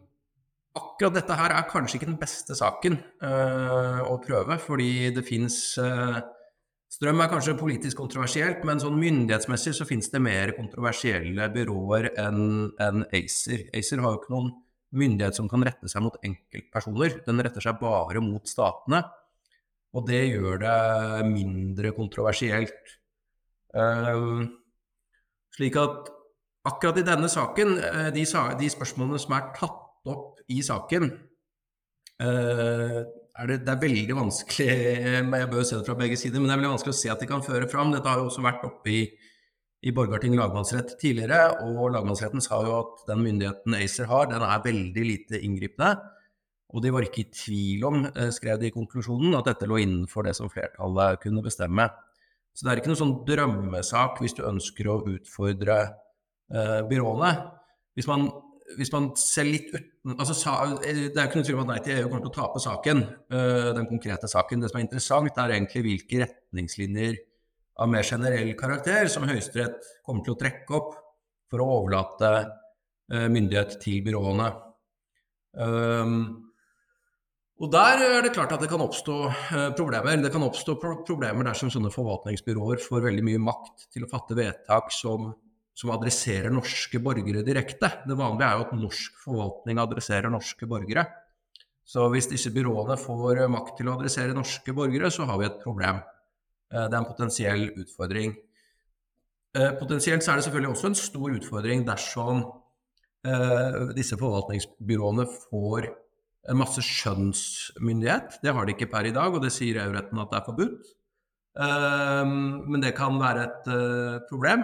akkurat 0.79 1.15
dette 1.19 1.35
her 1.37 1.53
er 1.53 1.67
kanskje 1.69 1.99
ikke 1.99 2.09
den 2.09 2.19
beste 2.21 2.55
saken 2.57 2.97
uh, 3.23 4.01
å 4.07 4.17
prøve, 4.23 4.57
fordi 4.63 5.09
det 5.15 5.25
fins 5.27 5.57
uh, 5.81 6.17
eh, 6.17 6.35
Strøm 6.89 7.21
er 7.21 7.29
kanskje 7.29 7.53
politisk 7.53 7.99
kontroversielt, 7.99 8.63
men 8.65 8.79
sånn 8.81 8.95
myndighetsmessig 8.97 9.75
så 9.77 9.85
finnes 9.85 10.07
det 10.09 10.23
mer 10.25 10.55
kontroversielle 10.55 11.45
byråer 11.53 12.07
enn 12.17 12.39
en 12.81 13.03
ACER. 13.13 13.67
ACER 13.77 14.01
har 14.01 14.15
jo 14.15 14.17
ikke 14.17 14.33
noen 14.33 14.47
myndighet 14.97 15.37
som 15.37 15.45
kan 15.51 15.61
rette 15.67 15.85
seg 15.91 16.01
mot 16.01 16.17
enkeltpersoner, 16.25 17.19
den 17.27 17.43
retter 17.45 17.61
seg 17.61 17.77
bare 17.77 18.23
mot 18.25 18.49
statene. 18.49 19.03
Og 19.93 20.07
det 20.09 20.23
gjør 20.31 20.63
det 20.63 20.79
mindre 21.29 21.93
kontroversielt. 21.93 22.95
Uh, 23.69 24.49
slik 25.53 25.77
at 25.77 26.09
akkurat 26.65 26.97
i 26.97 27.05
denne 27.05 27.29
saken, 27.29 27.77
de, 28.17 28.25
de 28.25 28.73
spørsmålene 28.73 29.21
som 29.21 29.37
er 29.37 29.53
tatt 29.61 29.85
opp 30.07 30.39
i 30.51 30.61
saken, 30.65 31.09
uh, 32.23 32.99
er 33.39 33.47
det, 33.47 33.57
det, 33.63 33.71
er 33.71 33.81
veldig 33.81 34.15
vanskelig 34.17 34.67
Jeg 35.39 35.49
bør 35.51 35.63
se 35.63 35.79
det 35.79 35.87
fra 35.87 35.97
begge 35.99 36.19
sider, 36.19 36.39
men 36.39 36.49
det 36.49 36.55
er 36.55 36.61
veldig 36.61 36.75
vanskelig 36.75 36.95
å 36.95 36.99
se 36.99 37.11
at 37.13 37.23
de 37.23 37.29
kan 37.29 37.43
føre 37.45 37.69
fram. 37.71 37.93
Dette 37.93 38.11
har 38.11 38.21
jo 38.21 38.27
også 38.27 38.43
vært 38.43 38.65
oppe 38.67 38.91
i, 38.91 39.01
i 39.87 39.93
Borgarting 39.95 40.35
lagmannsrett 40.35 40.97
tidligere, 40.99 41.61
og 41.63 41.93
lagmannsretten 41.95 42.43
sa 42.43 42.59
jo 42.65 42.79
at 42.81 43.05
den 43.07 43.23
myndigheten 43.23 43.77
ACER 43.79 44.09
har, 44.11 44.27
den 44.31 44.43
er 44.43 44.65
veldig 44.65 45.05
lite 45.07 45.39
inngripende. 45.45 45.93
Og 46.69 46.83
de 46.83 46.91
var 46.93 47.05
ikke 47.05 47.23
i 47.23 47.31
tvil 47.33 47.85
om, 47.87 48.03
eh, 48.05 48.29
skrev 48.35 48.59
de 48.61 48.67
i 48.69 48.75
konklusjonen, 48.75 49.33
at 49.37 49.47
dette 49.47 49.65
lå 49.69 49.79
innenfor 49.81 50.27
det 50.27 50.35
som 50.37 50.51
flertallet 50.51 51.21
kunne 51.23 51.41
bestemme. 51.41 51.87
Så 52.53 52.65
det 52.65 52.71
er 52.71 52.81
ikke 52.81 52.91
noen 52.91 53.01
sånn 53.01 53.17
drømmesak 53.25 54.19
hvis 54.21 54.35
du 54.37 54.43
ønsker 54.43 54.89
å 54.89 54.99
utfordre 55.07 55.77
uh, 56.51 56.81
byråene. 56.89 57.31
Hvis 57.95 58.09
man 58.09 58.27
hvis 58.77 58.91
man 58.93 59.09
ser 59.17 59.47
litt 59.47 59.71
uten 59.73 60.15
altså, 60.15 60.35
Det 60.83 60.89
er 60.89 60.99
jo 60.99 61.25
ikke 61.25 61.39
noe 61.39 61.47
tvil 61.47 61.57
om 61.57 61.63
at 61.63 61.71
Nei 61.71 61.79
til 61.85 61.97
EU 61.97 62.09
kommer 62.09 62.25
til 62.25 62.31
å 62.31 62.37
tape 62.37 62.61
saken, 62.63 63.03
øh, 63.33 63.69
den 63.77 63.89
konkrete 63.89 64.29
saken. 64.29 64.61
Det 64.61 64.71
som 64.71 64.79
er 64.79 64.85
interessant, 64.85 65.41
er 65.41 65.55
egentlig 65.55 65.85
hvilke 65.85 66.21
retningslinjer 66.23 67.19
av 67.79 67.89
mer 67.89 68.05
generell 68.05 68.53
karakter 68.59 69.09
som 69.11 69.27
Høyesterett 69.29 69.79
kommer 70.05 70.25
til 70.25 70.35
å 70.35 70.39
trekke 70.39 70.75
opp 70.77 70.93
for 71.49 71.63
å 71.63 71.69
overlate 71.79 72.33
myndighet 73.09 73.79
til 73.81 74.03
byråene. 74.05 74.51
Um, 75.57 76.19
og 77.59 77.71
Der 77.73 78.03
er 78.05 78.21
det 78.23 78.31
klart 78.35 78.53
at 78.55 78.61
det 78.63 78.69
kan 78.71 78.83
oppstå 78.83 79.15
problemer. 79.77 80.15
Det 80.23 80.31
kan 80.31 80.45
oppstå 80.45 80.77
pro 80.79 80.93
problemer 81.07 81.47
dersom 81.49 81.71
sånne 81.73 81.91
forvaltningsbyråer 81.91 82.79
får 82.85 83.07
veldig 83.09 83.25
mye 83.27 83.41
makt 83.49 83.89
til 83.95 84.05
å 84.05 84.11
fatte 84.11 84.37
vedtak 84.37 84.93
som, 84.95 85.33
som 85.79 85.93
adresserer 85.93 86.51
norske 86.51 86.99
borgere 86.99 87.43
direkte. 87.45 87.91
Det 88.03 88.17
vanlige 88.19 88.47
er 88.49 88.57
jo 88.59 88.65
at 88.65 88.75
norsk 88.75 89.19
forvaltning 89.23 89.79
adresserer 89.79 90.31
norske 90.31 90.67
borgere. 90.67 91.05
Så 91.87 92.03
hvis 92.11 92.27
disse 92.29 92.51
byråene 92.53 92.97
får 92.99 93.45
makt 93.49 93.77
til 93.79 93.89
å 93.89 93.95
adressere 93.95 94.35
norske 94.35 94.75
borgere, 94.75 95.09
så 95.13 95.25
har 95.29 95.39
vi 95.39 95.47
et 95.47 95.61
problem. 95.63 96.01
Uh, 96.69 96.85
det 96.85 96.91
er 96.91 96.99
en 96.99 97.07
potensiell 97.07 97.63
utfordring. 97.71 98.35
Uh, 99.55 99.71
potensielt 99.79 100.25
så 100.25 100.33
er 100.33 100.41
det 100.41 100.49
selvfølgelig 100.49 100.73
også 100.73 100.91
en 100.91 100.99
stor 100.99 101.37
utfordring 101.39 101.87
dersom 101.87 102.47
disse 103.97 104.15
forvaltningsbyråene 104.15 105.25
får 105.27 105.89
en 106.47 106.55
masse 106.61 106.79
skjønnsmyndighet. 106.87 108.37
Det 108.39 108.53
har 108.55 108.63
de 108.63 108.71
ikke 108.71 108.87
per 108.93 109.09
i 109.09 109.11
dag, 109.11 109.35
og 109.35 109.43
det 109.43 109.51
sier 109.51 109.81
EU-retten 109.81 110.21
at 110.23 110.31
det 110.31 110.37
er 110.37 110.45
forbudt. 110.45 110.93
Men 112.71 112.79
det 112.79 112.93
kan 112.95 113.19
være 113.19 113.43
et 113.43 113.67
problem. 114.29 114.63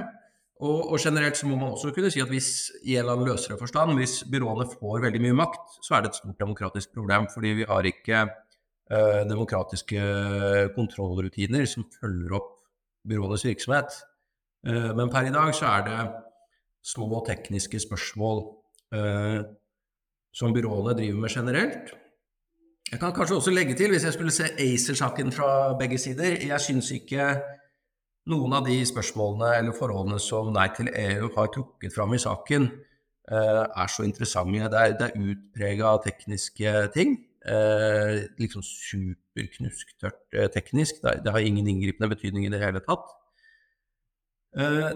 Og, 0.64 0.92
og, 0.94 1.00
generelt 1.04 1.36
så 1.36 1.48
må 1.50 1.58
man 1.60 1.74
også 1.74 1.92
kunne 1.92 2.10
si 2.14 2.22
at 2.24 2.32
hvis 2.32 2.50
i 2.84 2.96
en 2.96 3.02
eller 3.02 3.18
annen 3.18 3.28
løsere 3.28 3.58
forstand, 3.60 3.98
hvis 4.00 4.22
byråene 4.32 4.70
får 4.72 5.02
veldig 5.04 5.22
mye 5.26 5.36
makt, 5.42 5.80
så 5.84 5.98
er 5.98 6.06
det 6.06 6.14
et 6.14 6.20
stort 6.22 6.40
demokratisk 6.40 6.94
problem. 6.96 7.28
Fordi 7.34 7.52
vi 7.58 7.68
har 7.68 7.90
ikke 7.90 8.22
eh, 8.24 9.24
demokratiske 9.28 10.06
kontrollrutiner 10.78 11.68
som 11.68 11.88
følger 12.00 12.38
opp 12.40 12.54
byråenes 13.08 13.44
virksomhet. 13.50 14.00
Eh, 14.68 14.94
men 14.96 15.12
per 15.12 15.28
i 15.28 15.36
dag 15.36 15.52
så 15.58 15.68
er 15.74 15.86
det 15.90 16.00
små 16.86 17.20
tekniske 17.28 17.82
spørsmål 17.84 18.44
eh, 18.96 19.44
som 20.36 20.56
byråene 20.56 20.96
driver 20.96 21.20
med 21.26 21.36
generelt. 21.36 21.94
Jeg 22.92 23.02
kan 23.02 23.14
kanskje 23.18 23.36
også 23.42 23.52
legge 23.52 23.76
til, 23.76 23.90
hvis 23.92 24.04
jeg 24.06 24.14
skulle 24.14 24.32
se 24.32 24.46
ACER-saken 24.62 25.32
fra 25.34 25.74
begge 25.80 25.98
sider 25.98 26.38
Jeg 26.48 26.62
syns 26.62 26.92
ikke 26.94 27.32
noen 28.32 28.58
av 28.58 28.65
de 28.65 28.77
spørsmålene 28.88 29.51
eller 29.60 29.75
forholdene 29.77 30.20
som 30.22 30.51
Nei 30.53 30.67
til 30.75 30.89
EU 30.89 31.29
har 31.36 31.51
trukket 31.53 31.94
fram 31.94 32.15
i 32.15 32.22
saken, 32.22 32.70
eh, 33.29 33.63
er 33.65 33.91
så 33.91 34.05
interessante. 34.05 34.70
Det 34.72 34.82
er, 34.82 34.96
det 34.98 35.10
er 35.10 35.27
utprega 35.32 35.98
tekniske 36.05 36.74
ting. 36.96 37.20
Eh, 37.46 38.25
liksom 38.41 38.63
superknusktørt 38.65 40.24
eh, 40.34 40.50
teknisk. 40.50 41.03
Det, 41.03 41.32
har 41.32 41.39
ingen 41.39 41.67
inngripende 41.67 42.10
betydning 42.15 42.48
i 42.48 42.53
det 42.53 42.63
hele 42.63 42.82
tatt. 42.82 43.05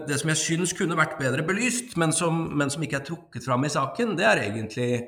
det 0.08 0.16
som 0.16 0.30
jeg 0.32 0.40
syns 0.40 0.72
kunne 0.72 0.96
vært 0.96 1.18
bedre 1.20 1.42
belyst, 1.44 1.92
men 2.00 2.14
som, 2.16 2.32
men 2.56 2.70
som 2.72 2.80
ikke 2.80 2.96
er 2.96 3.04
trukket 3.04 3.44
fram 3.44 3.66
i 3.68 3.68
saken, 3.68 4.14
det 4.16 4.24
er 4.24 4.40
egentlig 4.46 5.02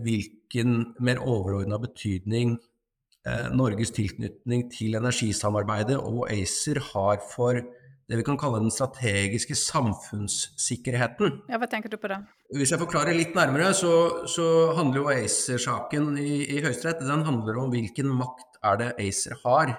hvilken 0.00 0.94
mer 1.04 1.20
overordna 1.20 1.76
betydning 1.78 2.54
Norges 3.52 3.90
tilknytning 3.92 4.68
til 4.72 4.96
energisamarbeidet 4.96 5.98
og 5.98 6.28
ACER 6.32 6.80
har 6.92 7.18
for 7.32 7.58
det 8.08 8.16
vi 8.16 8.24
kan 8.24 8.38
kalle 8.40 8.62
den 8.62 8.72
strategiske 8.72 9.52
samfunnssikkerheten. 9.58 11.42
Ja, 11.50 11.58
Hva 11.60 11.68
tenker 11.68 11.92
du 11.92 11.98
på 12.00 12.08
da? 12.08 12.22
Hvis 12.56 12.72
jeg 12.72 12.80
forklarer 12.80 13.12
litt 13.12 13.34
nærmere, 13.36 13.74
så, 13.76 13.92
så 14.30 14.46
handler 14.78 15.02
jo 15.02 15.10
ACER-saken 15.12 16.14
i, 16.22 16.38
i 16.56 16.62
Høyesterett 16.64 17.04
den 17.04 17.26
handler 17.26 17.60
om 17.60 17.74
hvilken 17.74 18.08
makt 18.16 18.62
er 18.64 18.80
det 18.80 18.90
ACER 19.04 19.36
har 19.44 19.74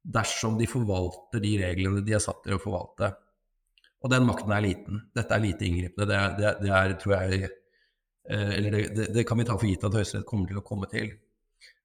dersom 0.00 0.56
de 0.56 0.70
forvalter 0.70 1.44
de 1.44 1.58
reglene 1.60 2.00
de 2.06 2.16
er 2.16 2.24
satt 2.24 2.40
til 2.46 2.56
å 2.56 2.62
forvalte. 2.62 3.12
Og 4.00 4.08
den 4.08 4.24
makten 4.24 4.56
er 4.56 4.64
liten. 4.64 5.04
Dette 5.12 5.36
er 5.36 5.44
lite 5.44 5.66
inngripende. 5.68 6.08
Det, 6.08 6.20
det, 6.40 6.54
det 6.64 6.72
er, 6.72 6.94
tror 7.02 7.18
jeg, 7.18 7.50
Eh, 8.30 8.50
eller 8.58 8.70
det, 8.70 8.88
det, 8.96 9.06
det, 9.14 9.24
kan 9.24 9.38
vi 9.38 9.44
ta 9.44 9.56
for 9.58 9.66
gitt 9.66 9.84
at 9.86 9.96
Høyesterett 9.96 10.28
kommer 10.28 10.50
til 10.50 10.60
å 10.60 10.66
komme 10.66 10.88
til. 10.90 11.12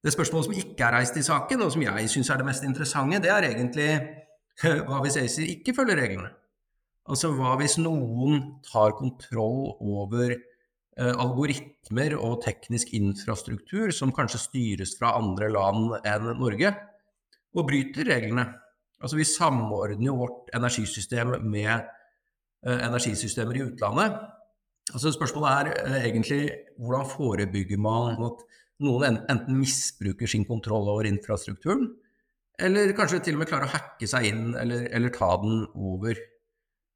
Det 0.06 0.14
spørsmålet 0.14 0.46
som 0.46 0.58
ikke 0.62 0.86
er 0.86 0.94
reist 1.00 1.16
i 1.18 1.24
saken, 1.26 1.64
og 1.66 1.72
som 1.74 1.82
jeg 1.82 2.10
syns 2.14 2.30
er 2.30 2.38
det 2.38 2.46
mest 2.46 2.66
interessante, 2.68 3.24
det 3.24 3.32
er 3.34 3.48
egentlig 3.48 3.88
hva 4.86 5.00
hvis 5.02 5.18
ACER 5.18 5.48
ikke 5.56 5.74
følger 5.74 5.98
reglene? 5.98 6.30
Altså 7.10 7.32
hva 7.34 7.56
hvis 7.58 7.80
noen 7.82 8.44
tar 8.66 8.94
kontroll 9.00 9.74
over 9.82 10.36
eh, 10.36 11.10
algoritmer 11.10 12.16
og 12.20 12.44
teknisk 12.46 12.94
infrastruktur 12.98 13.90
som 13.94 14.14
kanskje 14.14 14.44
styres 14.44 14.94
fra 15.00 15.16
andre 15.18 15.50
land 15.54 15.98
enn 16.06 16.32
Norge, 16.38 16.72
og 17.56 17.66
bryter 17.66 18.06
reglene? 18.10 18.46
Altså 19.02 19.18
vi 19.18 19.26
samordner 19.28 20.06
jo 20.06 20.20
vårt 20.22 20.54
energisystem 20.54 21.34
med 21.50 21.74
eh, 21.74 22.78
energisystemer 22.78 23.58
i 23.58 23.66
utlandet. 23.72 24.22
Altså 24.94 25.14
Spørsmålet 25.18 25.50
er 25.52 25.74
eh, 25.82 26.08
egentlig 26.12 26.44
hvordan 26.78 27.10
forebygger 27.10 27.82
man 27.82 28.22
at 28.30 28.46
noen 28.84 29.22
enten 29.32 29.60
misbruker 29.60 30.30
sin 30.30 30.46
kontroll 30.48 30.90
over 30.92 31.08
infrastrukturen, 31.08 31.88
eller 32.60 32.96
kanskje 32.96 33.22
til 33.24 33.38
og 33.38 33.44
med 33.44 33.50
klarer 33.50 33.68
å 33.68 33.74
hacke 33.74 34.08
seg 34.08 34.30
inn 34.30 34.44
eller, 34.60 34.88
eller 34.96 35.12
ta 35.16 35.34
den 35.42 35.66
over. 35.76 36.20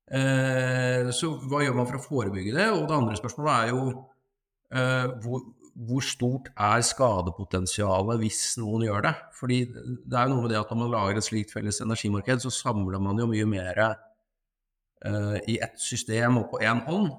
Eh, 0.09 1.09
så 1.13 1.33
hva 1.45 1.61
gjør 1.61 1.75
man 1.77 1.87
for 1.89 1.99
å 1.99 2.03
forebygge 2.03 2.55
det? 2.55 2.67
Og 2.73 2.85
det 2.87 2.95
andre 2.95 3.17
spørsmålet 3.19 3.53
er 3.53 3.73
jo 3.73 3.81
eh, 3.91 5.07
hvor, 5.21 5.43
hvor, 5.75 6.05
stort 6.05 6.49
er 6.55 6.85
skadepotensialet 6.87 8.23
hvis 8.23 8.41
noen 8.61 8.87
gjør 8.87 9.05
det? 9.09 9.13
Fordi 9.37 9.59
det 9.69 10.15
er 10.15 10.29
jo 10.29 10.35
noe 10.35 10.45
med 10.45 10.53
det 10.55 10.61
at 10.61 10.71
når 10.71 10.81
man 10.81 10.93
lager 10.95 11.19
et 11.19 11.27
slikt 11.27 11.53
felles 11.53 11.83
energimarked, 11.85 12.45
så 12.45 12.53
samler 12.55 13.03
man 13.03 13.19
jo 13.21 13.27
mye 13.29 13.49
mer 13.51 13.83
eh, 13.85 15.37
i 15.51 15.59
ett 15.61 15.77
system 15.83 16.41
og 16.41 16.53
på 16.53 16.63
én 16.63 16.81
hånd. 16.87 17.11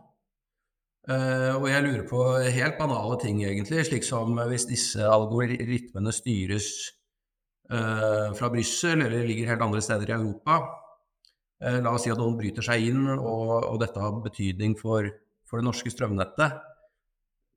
Uh, 1.09 1.57
og 1.57 1.64
jeg 1.71 1.80
lurer 1.87 2.02
på 2.04 2.23
helt 2.52 2.76
banale 2.76 3.16
ting, 3.23 3.38
egentlig, 3.40 3.87
slik 3.88 4.04
som 4.04 4.37
hvis 4.50 4.66
disse 4.69 5.00
algoritmene 5.00 6.12
styres 6.12 6.66
uh, 7.73 8.37
fra 8.37 8.50
Brussel 8.52 9.07
eller 9.07 9.25
ligger 9.25 9.49
helt 9.54 9.64
andre 9.64 9.80
steder 9.80 10.12
i 10.12 10.16
Europa. 10.19 10.59
Uh, 11.64 11.78
la 11.80 11.95
oss 11.95 12.04
si 12.04 12.12
at 12.12 12.21
noen 12.21 12.37
bryter 12.37 12.66
seg 12.66 12.90
inn, 12.90 13.07
og, 13.14 13.54
og 13.57 13.78
dette 13.80 14.02
har 14.02 14.21
betydning 14.21 14.76
for, 14.76 15.09
for, 15.49 15.61
det 15.61 15.71
norske 15.71 15.92
strømnettet. 15.92 16.59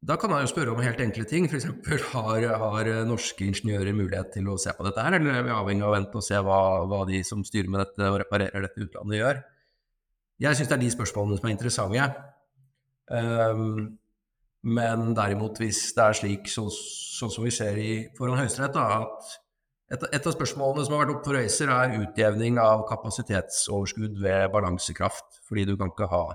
Da 0.03 0.17
kan 0.19 0.31
man 0.31 0.43
jo 0.43 0.51
spørre 0.51 0.71
om 0.71 0.79
helt 0.83 1.03
enkle 1.03 1.27
ting. 1.27 1.49
F.eks. 1.51 1.67
Har, 2.15 2.43
har 2.59 2.89
norske 3.07 3.45
ingeniører 3.47 3.95
mulighet 3.95 4.33
til 4.35 4.47
å 4.51 4.57
se 4.59 4.71
på 4.75 4.87
dette 4.87 5.03
her, 5.03 5.15
eller 5.19 5.39
er 5.39 5.45
vi 5.47 5.55
avhengig 5.55 5.83
av 5.83 5.91
å 5.91 5.97
vente 5.97 6.19
og 6.19 6.25
se 6.25 6.39
hva, 6.43 6.59
hva 6.91 7.03
de 7.07 7.21
som 7.27 7.43
styrer 7.47 7.71
med 7.71 7.83
dette 7.83 8.07
og 8.07 8.19
reparerer 8.23 8.67
dette 8.67 8.87
utlandet, 8.87 9.19
gjør? 9.19 9.43
Jeg 10.43 10.59
syns 10.59 10.71
det 10.71 10.75
er 10.75 10.83
de 10.83 10.91
spørsmålene 10.91 11.39
som 11.39 11.47
er 11.47 11.55
interessante. 11.55 12.07
Um, 13.11 13.97
men 14.63 15.11
derimot, 15.15 15.59
hvis 15.59 15.89
det 15.95 16.03
er 16.03 16.15
slik 16.15 16.47
sånn 16.47 16.69
så, 16.71 17.27
som 17.27 17.43
vi 17.43 17.51
ser 17.51 17.79
i, 17.79 17.89
foran 18.17 18.39
Høyesterett, 18.39 18.77
at 18.79 19.33
et, 19.93 20.05
et, 20.07 20.23
av 20.25 20.33
spørsmålene 20.33 20.85
som 20.85 20.95
har 20.95 21.03
vært 21.03 21.17
oppe 21.17 21.29
for 21.29 21.37
ACER, 21.37 21.71
er 21.75 21.97
utjevning 21.99 22.57
av 22.61 22.85
kapasitetsoverskudd 22.89 24.15
ved 24.23 24.47
balansekraft. 24.53 25.41
Fordi 25.45 25.67
du 25.69 25.75
kan 25.77 25.91
ikke 25.93 26.09
ha 26.13 26.25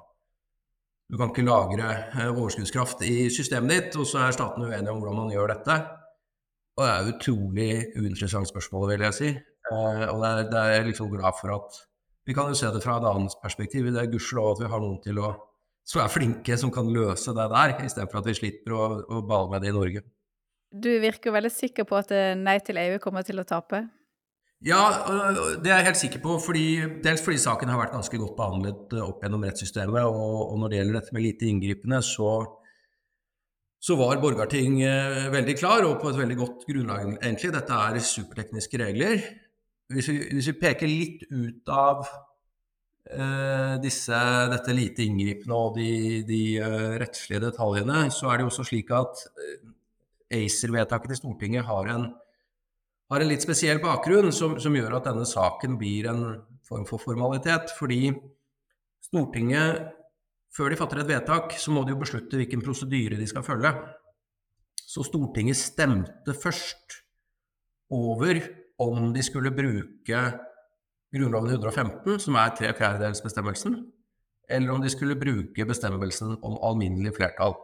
Du 1.08 1.16
kan 1.16 1.30
ikke 1.32 1.46
lagre 1.46 1.86
eh, 1.88 2.26
overskuddskraft 2.28 3.00
i 3.08 3.30
systemet 3.32 3.70
ditt, 3.72 3.94
og 3.96 4.04
så 4.04 4.26
er 4.26 4.34
statene 4.36 4.66
uenige 4.68 4.92
om 4.92 4.98
hvordan 5.00 5.16
man 5.22 5.30
gjør 5.32 5.54
dette. 5.54 5.76
Og 6.76 6.84
det 6.84 6.88
er 6.90 6.98
et 6.98 7.14
utrolig 7.14 7.70
uinteressant 7.96 8.50
spørsmål, 8.50 8.90
vil 8.90 9.04
jeg 9.06 9.16
si. 9.16 9.30
Uh, 9.72 10.04
og 10.12 10.20
det 10.20 10.28
er, 10.28 10.42
det 10.52 10.60
er 10.60 10.74
jeg 10.74 10.90
liksom 10.90 11.08
glad 11.12 11.40
for 11.40 11.54
at 11.56 11.80
Vi 12.28 12.34
kan 12.36 12.52
jo 12.52 12.58
se 12.60 12.68
det 12.68 12.82
fra 12.84 12.98
et 13.00 13.08
annet 13.08 13.34
perspektiv. 13.40 13.88
Det 13.88 14.02
er 14.02 14.12
gudskjelov 14.12 14.50
at 14.52 14.60
vi 14.60 14.68
har 14.68 14.82
noen 14.84 15.00
til 15.00 15.18
å 15.24 15.32
som 15.88 16.02
er 16.02 16.12
flinke, 16.12 16.56
som 16.60 16.72
kan 16.72 16.88
løse 16.92 17.32
det 17.36 17.48
der, 17.54 17.76
istedenfor 17.86 18.20
at 18.20 18.28
vi 18.28 18.36
slipper 18.36 18.74
å, 18.76 18.88
å 19.08 19.22
bale 19.24 19.54
med 19.54 19.64
det 19.64 19.72
i 19.72 19.76
Norge. 19.76 20.04
Du 20.68 20.90
virker 21.00 21.32
veldig 21.32 21.52
sikker 21.52 21.86
på 21.88 21.96
at 21.96 22.12
eh, 22.12 22.34
Nei 22.36 22.58
til 22.60 22.76
EU 22.76 22.98
kommer 23.00 23.24
til 23.24 23.40
å 23.40 23.46
tape? 23.48 23.86
Ja, 24.66 24.82
det 25.62 25.70
er 25.70 25.78
jeg 25.78 25.86
helt 25.86 26.00
sikker 26.00 26.20
på. 26.20 26.36
Fordi, 26.42 26.66
dels 27.04 27.22
fordi 27.24 27.38
saken 27.40 27.70
har 27.72 27.80
vært 27.80 27.94
ganske 27.96 28.20
godt 28.20 28.36
behandlet 28.36 28.94
eh, 28.98 29.04
opp 29.06 29.24
gjennom 29.24 29.48
rettssystemet. 29.48 30.04
Og, 30.04 30.38
og 30.52 30.60
når 30.60 30.72
det 30.72 30.80
gjelder 30.80 30.98
dette 31.00 31.16
med 31.16 31.24
lite 31.24 31.48
inngripende, 31.48 32.02
så, 32.04 32.32
så 33.80 33.96
var 33.96 34.20
Borgarting 34.20 34.82
eh, 34.84 35.24
veldig 35.32 35.56
klar, 35.56 35.88
og 35.88 36.02
på 36.02 36.12
et 36.12 36.20
veldig 36.20 36.38
godt 36.42 36.68
grunnlag, 36.68 37.14
egentlig. 37.16 37.54
Dette 37.56 37.82
er 37.88 38.00
supertekniske 38.12 38.84
regler. 38.84 39.28
Hvis 39.88 40.12
vi, 40.12 40.20
hvis 40.36 40.52
vi 40.52 40.60
peker 40.60 40.90
litt 40.90 41.24
ut 41.32 41.72
av 41.72 42.04
disse, 43.80 44.18
dette 44.52 44.74
lite 44.76 45.04
inngripende 45.06 45.56
og 45.56 45.78
de, 45.78 46.22
de 46.28 46.40
uh, 46.60 46.96
rettslige 47.00 47.40
detaljene, 47.40 48.02
så 48.12 48.28
er 48.28 48.36
det 48.36 48.44
jo 48.44 48.50
også 48.50 48.66
slik 48.68 48.92
at 48.92 49.22
uh, 49.32 49.70
ACER-vedtaket 50.28 51.14
til 51.14 51.20
Stortinget 51.22 51.64
har 51.68 51.88
en, 51.94 52.08
har 53.08 53.24
en, 53.24 53.30
litt 53.30 53.44
spesiell 53.44 53.80
bakgrunn 53.80 54.32
som, 54.34 54.58
som, 54.60 54.76
gjør 54.76 54.98
at 54.98 55.08
denne 55.08 55.24
saken 55.28 55.78
blir 55.80 56.10
en 56.10 56.24
form 56.68 56.84
for 56.88 57.00
formalitet. 57.00 57.72
Fordi 57.78 58.12
Stortinget, 59.08 59.88
før 60.52 60.72
de 60.72 60.80
fatter 60.80 61.02
et 61.02 61.12
vedtak, 61.14 61.56
så 61.56 61.72
må 61.72 61.84
de 61.84 61.94
jo 61.94 62.02
beslutte 62.02 62.40
hvilken 62.40 62.64
prosedyre 62.64 63.20
de 63.20 63.28
skal 63.30 63.46
følge. 63.46 63.72
Så 64.88 65.06
Stortinget 65.06 65.60
stemte 65.60 66.36
først 66.36 67.00
over 67.94 68.42
om 68.84 69.12
de 69.14 69.24
skulle 69.24 69.54
bruke 69.56 70.20
Grunnloven 71.14 71.50
115, 71.50 72.18
som 72.20 72.36
er 72.36 72.52
tre 72.56 72.72
fjerdedelsbestemmelsen, 72.76 73.78
eller 74.48 74.74
om 74.74 74.82
de 74.82 74.90
skulle 74.92 75.16
bruke 75.20 75.66
bestemmelsen 75.68 76.36
om 76.42 76.58
alminnelig 76.64 77.14
flertall. 77.16 77.56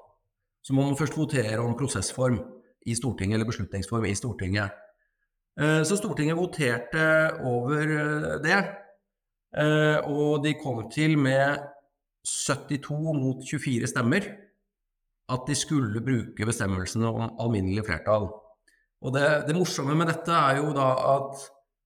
Så 0.65 0.73
må 0.73 0.87
man 0.87 0.97
først 0.97 1.17
votere 1.17 1.61
om 1.61 1.77
prosessform 1.77 2.39
i 2.87 2.95
Stortinget, 2.97 3.37
eller 3.37 3.49
beslutningsform 3.49 4.05
i 4.09 4.15
Stortinget. 4.17 4.73
Eh, 5.61 5.83
så 5.85 5.97
Stortinget 5.97 6.37
voterte 6.37 7.05
over 7.45 7.83
eh, 7.83 8.31
det, 8.45 8.61
eh, 9.61 9.99
og 10.09 10.45
de 10.45 10.55
kom 10.63 10.87
til 10.91 11.19
med 11.19 11.61
72 12.25 13.13
mot 13.21 13.45
24 13.51 13.87
stemmer 13.93 14.31
at 15.29 15.45
de 15.49 15.55
skulle 15.57 16.01
bruke 16.05 16.47
bestemmelsen 16.47 17.05
om 17.05 17.29
alminnelig 17.41 17.85
flertall. 17.87 18.29
Og 19.05 19.13
det, 19.13 19.45
det, 19.49 19.57
morsomme 19.57 19.97
med 19.97 20.09
dette 20.09 20.33
er 20.33 20.61
jo 20.63 20.73
da 20.77 20.89
at 21.17 21.45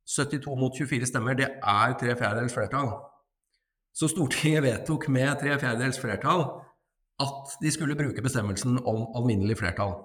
72 0.08 0.56
mot 0.56 0.72
24 0.72 1.10
stemmer, 1.10 1.36
det 1.36 1.50
er 1.52 1.94
tre 2.00 2.14
fjerdedels 2.16 2.54
flertall. 2.56 2.94
Så 3.92 4.08
Stortinget 4.08 4.64
vedtok 4.64 5.08
med 5.12 5.36
tre 5.40 5.58
fjerdedels 5.60 6.00
flertall 6.00 6.46
at 7.20 7.56
de 7.60 7.70
skulle 7.74 7.98
bruke 7.98 8.22
bestemmelsen 8.22 8.78
om 8.86 9.08
alminnelig 9.18 9.58
flertall. 9.58 9.96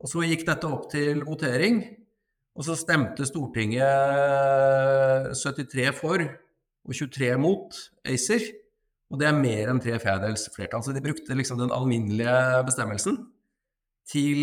Og 0.00 0.08
Så 0.08 0.24
gikk 0.24 0.46
dette 0.48 0.66
opp 0.66 0.88
til 0.90 1.20
votering, 1.28 1.82
og 2.56 2.64
så 2.64 2.74
stemte 2.74 3.26
Stortinget 3.28 3.84
73 5.36 5.92
for 5.94 6.24
og 6.24 6.96
23 6.96 7.36
mot 7.38 7.76
ACER. 8.08 8.48
Og 9.10 9.20
det 9.20 9.28
er 9.28 9.36
mer 9.36 9.70
enn 9.70 9.82
tre 9.82 9.98
fjerdedels 10.00 10.48
flertall. 10.54 10.82
Så 10.86 10.94
de 10.94 11.02
brukte 11.04 11.36
liksom 11.36 11.60
den 11.60 11.74
alminnelige 11.74 12.64
bestemmelsen 12.66 13.18
til 14.10 14.40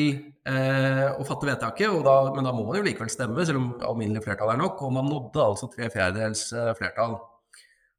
eh, 0.47 1.07
å 1.11 1.25
fatte 1.27 1.49
vedtaket. 1.49 1.95
Da, 2.05 2.17
men 2.35 2.47
da 2.47 2.53
må 2.55 2.65
man 2.67 2.79
jo 2.79 2.85
likevel 2.85 3.11
stemme, 3.11 3.45
selv 3.47 3.61
om 3.61 3.71
alminnelig 3.89 4.23
flertall 4.25 4.53
er 4.53 4.61
nok. 4.61 4.83
Og 4.87 4.93
man 4.95 5.09
nådde 5.11 5.43
altså 5.43 5.69
tre 5.73 5.89
fjerdedels 5.93 6.47
eh, 6.55 6.73
flertall. 6.79 7.17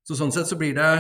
Så 0.09 0.17
sånn 0.17 0.33
sett 0.33 0.49
så 0.49 0.57
blir 0.57 0.77
det 0.79 0.93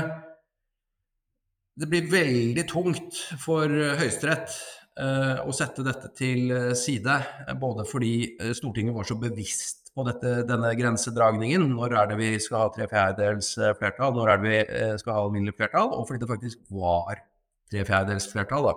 Det 1.78 1.86
blir 1.88 2.10
veldig 2.10 2.64
tungt 2.68 3.16
for 3.38 3.70
Høyesterett 3.70 4.50
eh, 4.98 5.38
å 5.46 5.54
sette 5.54 5.84
dette 5.86 6.10
til 6.18 6.50
eh, 6.50 6.72
side. 6.76 7.16
Både 7.60 7.86
fordi 7.88 8.14
eh, 8.34 8.52
Stortinget 8.56 8.96
var 8.96 9.06
så 9.08 9.16
bevisst 9.20 9.92
på 9.94 10.04
dette, 10.06 10.42
denne 10.48 10.74
grensedragningen. 10.78 11.64
Når 11.72 11.96
er 12.02 12.10
det 12.10 12.18
vi 12.20 12.32
skal 12.42 12.66
ha 12.66 12.74
tre 12.74 12.90
fjerdedels 12.90 13.54
eh, 13.62 13.74
flertall, 13.78 14.14
når 14.16 14.34
er 14.34 14.42
det 14.42 14.50
vi 14.50 14.58
eh, 14.60 14.94
skal 15.00 15.16
ha 15.16 15.24
alminnelig 15.24 15.56
flertall? 15.58 15.94
Og 15.94 16.06
fordi 16.08 16.24
det 16.24 16.32
faktisk 16.34 16.60
var 16.74 17.22
tre 17.70 17.86
fjerdedels 17.88 18.28
flertall, 18.32 18.68
da. 18.72 18.76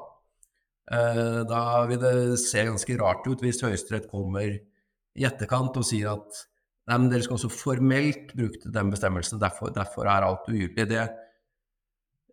Eh, 0.92 1.42
da 1.48 1.64
vil 1.88 2.00
det 2.02 2.14
se 2.42 2.66
ganske 2.68 2.98
rart 3.00 3.28
ut 3.30 3.44
hvis 3.44 3.62
Høyesterett 3.64 4.10
kommer 4.12 4.50
i 4.52 5.28
etterkant 5.28 5.78
og 5.80 5.88
sier 5.88 6.12
at 6.18 6.42
nei, 6.90 6.98
men 6.98 7.10
dere 7.12 7.24
skal 7.24 7.38
også 7.38 7.52
formelt 7.54 8.34
bruke 8.36 8.72
den 8.76 8.92
bestemmelsen, 8.92 9.40
derfor, 9.40 9.72
derfor 9.76 10.10
er 10.12 10.28
alt 10.28 10.50
ugyldig. 10.52 10.88
Det, 10.92 11.06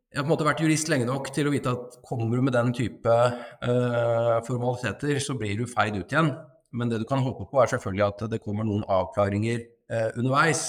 jeg 0.09 0.19
har 0.19 0.25
på 0.25 0.27
en 0.27 0.33
måte 0.33 0.49
vært 0.49 0.65
jurist 0.65 0.91
lenge 0.91 1.07
nok 1.07 1.31
til 1.37 1.47
å 1.47 1.55
vite 1.55 1.75
at 1.77 1.99
kommer 2.07 2.35
du 2.35 2.47
med 2.49 2.57
den 2.57 2.75
type 2.75 3.15
uh, 3.15 4.37
formaliteter, 4.47 5.21
så 5.23 5.37
blir 5.39 5.59
du 5.61 5.67
feid 5.69 5.99
ut 6.01 6.15
igjen. 6.15 6.33
Men 6.75 6.91
det 6.91 7.03
du 7.03 7.07
kan 7.09 7.23
håpe 7.23 7.47
på, 7.49 7.61
er 7.61 7.71
selvfølgelig 7.71 8.07
at 8.07 8.27
det 8.33 8.43
kommer 8.43 8.67
noen 8.67 8.87
avklaringer 8.89 9.63
uh, 9.93 10.11
underveis 10.17 10.65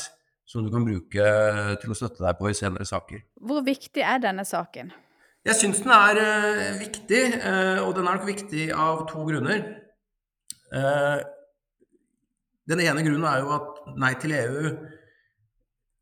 som 0.50 0.66
du 0.66 0.72
kan 0.74 0.86
bruke 0.86 1.30
til 1.82 1.94
å 1.94 1.98
støtte 1.98 2.26
deg 2.26 2.38
på 2.38 2.50
i 2.52 2.58
senere 2.58 2.86
saker. 2.90 3.24
Hvor 3.50 3.64
viktig 3.66 4.04
er 4.04 4.22
denne 4.22 4.46
saken? 4.50 4.92
Jeg 5.48 5.56
syns 5.56 5.80
den 5.86 5.92
er 5.96 6.20
uh, 6.20 6.80
viktig, 6.82 7.24
uh, 7.40 7.88
og 7.88 7.94
den 7.96 8.08
er 8.08 8.18
nok 8.18 8.28
viktig 8.28 8.70
av 8.76 9.06
to 9.10 9.24
grunner. 9.28 9.62
Uh, 10.70 11.20
den 12.70 12.84
ene 12.84 13.04
grunnen 13.06 13.26
er 13.26 13.40
jo 13.42 13.54
at 13.56 13.78
Nei 14.00 14.12
til 14.22 14.36
EU 14.36 14.64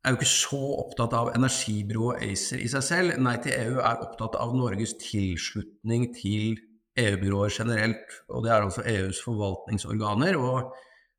er 0.04 0.12
jo 0.12 0.18
ikke 0.18 0.30
så 0.30 0.60
opptatt 0.82 1.14
av 1.16 1.30
energibyrået 1.36 2.24
ACER 2.26 2.62
i 2.64 2.68
seg 2.72 2.84
selv. 2.84 3.20
Nei 3.22 3.36
til 3.44 3.54
EU 3.54 3.78
er 3.78 4.02
opptatt 4.04 4.36
av 4.40 4.54
Norges 4.56 4.96
tilslutning 5.00 6.10
til 6.16 6.58
EU-byråer 6.98 7.54
generelt, 7.54 8.18
og 8.32 8.42
det 8.44 8.52
er 8.52 8.66
altså 8.66 8.84
EUs 8.90 9.22
forvaltningsorganer. 9.22 10.36
og 10.36 10.74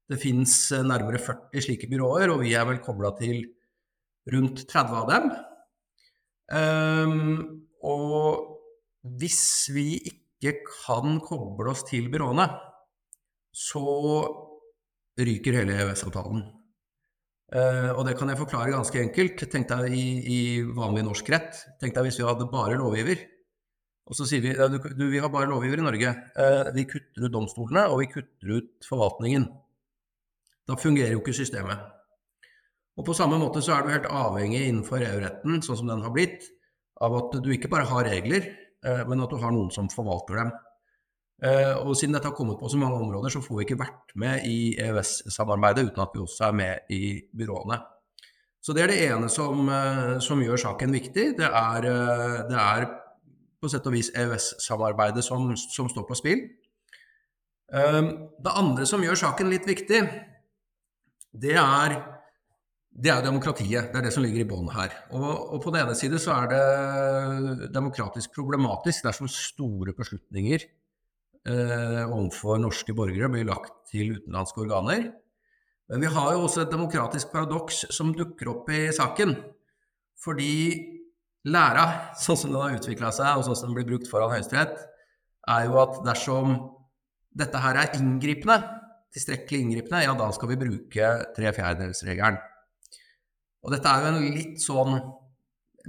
Det 0.10 0.20
fins 0.22 0.56
nærmere 0.74 1.22
40 1.24 1.66
slike 1.66 1.90
byråer, 1.92 2.34
og 2.34 2.44
vi 2.44 2.54
er 2.54 2.68
vel 2.68 2.82
kobla 2.84 3.14
til 3.20 3.46
rundt 4.34 4.66
30 4.68 5.00
av 5.00 5.10
dem. 5.14 5.32
Um, 6.50 7.69
og 7.86 8.60
hvis 9.20 9.70
vi 9.76 9.88
ikke 10.12 10.60
kan 10.68 11.20
koble 11.24 11.72
oss 11.72 11.86
til 11.88 12.10
byråene, 12.12 12.48
så 13.56 13.84
ryker 15.20 15.60
hele 15.60 15.76
EØS-avtalen. 15.84 16.46
Uh, 17.50 17.98
og 17.98 18.04
det 18.06 18.14
kan 18.20 18.30
jeg 18.30 18.38
forklare 18.38 18.76
ganske 18.76 19.00
enkelt. 19.02 19.42
Tenk 19.50 19.70
deg 19.72 19.96
i, 19.98 20.06
i 20.22 20.40
vanlig 20.62 21.02
norsk 21.08 21.32
rett. 21.34 21.64
Tenk 21.82 21.96
deg 21.96 22.06
hvis 22.06 22.20
vi 22.22 22.28
hadde 22.28 22.50
bare 22.52 22.78
lovgiver. 22.78 23.24
Og 24.10 24.18
så 24.18 24.26
sier 24.30 24.44
vi 24.44 24.54
ja, 24.54 24.68
du, 24.70 25.06
vi 25.10 25.22
har 25.22 25.32
bare 25.34 25.50
lovgiver 25.50 25.82
i 25.82 25.86
Norge. 25.86 26.14
Uh, 26.38 26.70
vi 26.76 26.86
kutter 26.90 27.26
ut 27.26 27.34
domstolene, 27.34 27.88
og 27.90 28.04
vi 28.04 28.12
kutter 28.14 28.54
ut 28.60 28.86
forvaltningen. 28.86 29.48
Da 30.70 30.78
fungerer 30.78 31.16
jo 31.16 31.24
ikke 31.24 31.34
systemet. 31.34 31.82
Og 33.00 33.08
på 33.08 33.16
samme 33.18 33.40
måte 33.42 33.64
så 33.66 33.78
er 33.78 33.86
du 33.86 33.94
helt 33.94 34.10
avhengig 34.12 34.62
innenfor 34.68 35.02
EU-retten, 35.02 35.62
sånn 35.66 35.82
som 35.82 35.90
den 35.90 36.04
har 36.04 36.14
blitt, 36.14 36.46
av 37.06 37.16
at 37.20 37.38
du 37.44 37.52
ikke 37.54 37.72
bare 37.72 37.88
har 37.90 38.08
regler, 38.08 38.50
eh, 38.86 39.04
men 39.08 39.24
at 39.24 39.32
du 39.32 39.40
har 39.40 39.54
noen 39.56 39.72
som 39.74 39.90
forvalter 39.92 40.42
dem. 40.42 40.52
Eh, 41.40 41.76
og 41.80 41.96
siden 41.96 42.18
dette 42.18 42.28
har 42.28 42.36
kommet 42.36 42.60
på 42.60 42.70
så 42.72 42.80
mange 42.80 43.00
områder, 43.00 43.32
så 43.32 43.42
får 43.44 43.58
vi 43.58 43.68
ikke 43.68 43.80
vært 43.80 44.16
med 44.20 44.44
i 44.48 44.76
EØS-samarbeidet 44.84 45.88
uten 45.88 46.04
at 46.04 46.16
vi 46.16 46.24
også 46.26 46.50
er 46.50 46.58
med 46.60 46.92
i 46.92 47.04
byråene. 47.32 47.80
Så 48.60 48.76
det 48.76 48.84
er 48.84 48.92
det 48.92 49.04
ene 49.06 49.30
som, 49.32 49.70
eh, 49.72 50.18
som 50.20 50.42
gjør 50.44 50.60
saken 50.60 50.92
viktig. 50.92 51.38
Det 51.40 51.48
er, 51.48 51.88
det 52.50 52.60
er 52.60 52.90
på 53.60 53.72
sett 53.72 53.88
og 53.88 53.96
vis 53.96 54.12
EØS-samarbeidet 54.12 55.24
som, 55.24 55.54
som, 55.56 55.88
står 55.88 56.08
på 56.08 56.20
spill. 56.20 56.44
Det 57.70 58.52
andre 58.58 58.86
som 58.90 59.04
gjør 59.04 59.20
saken 59.20 59.52
litt 59.52 59.68
viktig, 59.68 60.00
det 61.38 61.54
er, 61.54 61.96
det 62.90 63.12
er 63.14 63.24
demokratiet. 63.24 63.92
Det 63.92 64.00
er 64.00 64.06
det 64.08 64.12
som 64.16 64.26
ligger 64.26 64.44
i 64.44 64.50
bånn 64.50 64.70
her. 64.74 64.94
Og, 65.14 65.30
og, 65.30 65.58
på 65.64 65.72
den 65.72 65.86
ene 65.86 65.96
side 65.98 66.20
så 66.22 66.36
er 66.36 66.52
det 66.52 67.70
demokratisk 67.76 68.34
problematisk 68.36 69.06
dersom 69.06 69.30
store 69.32 69.94
beslutninger 69.96 70.66
eh, 70.66 72.04
overfor 72.04 72.60
norske 72.62 72.96
borgere 72.98 73.30
blir 73.32 73.48
lagt 73.48 73.76
til 73.92 74.18
utenlandske 74.18 74.66
organer. 74.66 75.10
Men 75.90 76.04
vi 76.06 76.12
har 76.14 76.34
jo 76.36 76.44
også 76.46 76.66
et 76.66 76.74
demokratisk 76.74 77.32
paradoks 77.34 77.86
som 77.96 78.12
dukker 78.18 78.52
opp 78.52 78.70
i 78.74 78.88
saken. 78.96 79.38
Fordi 80.20 80.52
Læra, 81.48 81.86
sånn 82.20 82.38
som 82.38 82.52
den 82.52 82.60
har 82.60 82.76
utvikla 82.76 83.14
seg, 83.16 83.40
og 83.40 83.46
sånn 83.48 83.56
som 83.56 83.70
den 83.70 83.78
blir 83.78 83.88
brukt 83.94 84.10
foran 84.12 84.34
Høyesterett, 84.34 84.76
er 85.50 85.70
jo 85.70 85.80
at 85.80 86.02
dersom 86.04 86.58
dette 87.40 87.62
her 87.64 87.80
er 87.80 87.96
inngripende, 87.96 88.60
tilstrekkelig 89.16 89.64
inngripende, 89.64 90.04
ja, 90.04 90.14
da 90.20 90.28
skal 90.36 90.52
vi 90.52 90.60
bruke 90.60 91.12
tre 91.38 91.54
fjerdedelsregelen. 91.56 92.38
Og 93.66 93.74
dette 93.74 93.92
er 93.92 94.06
jo 94.06 94.12
en 94.14 94.38
litt 94.38 94.62
sånn 94.64 95.00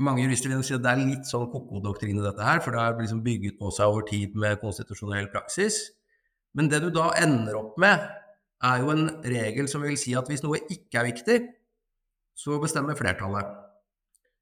Mange 0.01 0.23
jurister 0.23 0.49
vil 0.49 0.63
si 0.65 0.73
at 0.73 0.85
det 0.85 0.91
er 0.95 1.01
litt 1.03 1.29
sånn 1.29 1.49
ko-ko-doktrine, 1.51 2.23
dette 2.25 2.45
her, 2.47 2.61
for 2.65 2.73
det 2.73 2.81
er 2.81 2.95
liksom 2.97 3.19
bygget 3.25 3.59
på 3.59 3.73
seg 3.75 3.91
over 3.91 4.05
tid 4.09 4.37
med 4.39 4.61
konstitusjonell 4.63 5.27
praksis. 5.33 5.81
Men 6.57 6.71
det 6.73 6.79
du 6.81 6.87
da 6.95 7.11
ender 7.21 7.59
opp 7.59 7.75
med, 7.83 8.07
er 8.65 8.81
jo 8.81 8.95
en 8.95 9.11
regel 9.27 9.69
som 9.69 9.85
vil 9.85 9.99
si 10.01 10.15
at 10.17 10.31
hvis 10.31 10.45
noe 10.47 10.63
ikke 10.73 11.03
er 11.03 11.09
viktig, 11.11 11.37
så 12.39 12.57
bestemmer 12.63 12.97
flertallet. 12.97 13.51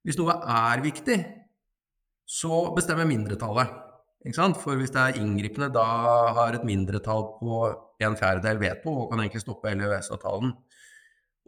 Hvis 0.06 0.20
noe 0.20 0.36
er 0.36 0.84
viktig, 0.84 1.18
så 2.28 2.62
bestemmer 2.76 3.08
mindretallet. 3.08 3.72
For 4.60 4.76
hvis 4.78 4.92
det 4.92 5.00
er 5.00 5.18
inngripende, 5.22 5.72
da 5.74 5.84
har 6.36 6.54
et 6.54 6.66
mindretall 6.68 7.24
på 7.40 7.60
en 8.04 8.16
fjerdedel 8.18 8.60
veto 8.60 8.92
og 8.92 9.10
kan 9.10 9.22
egentlig 9.24 9.42
stoppe 9.42 9.72
hele 9.72 9.88
EØS-avtalen. 9.88 10.52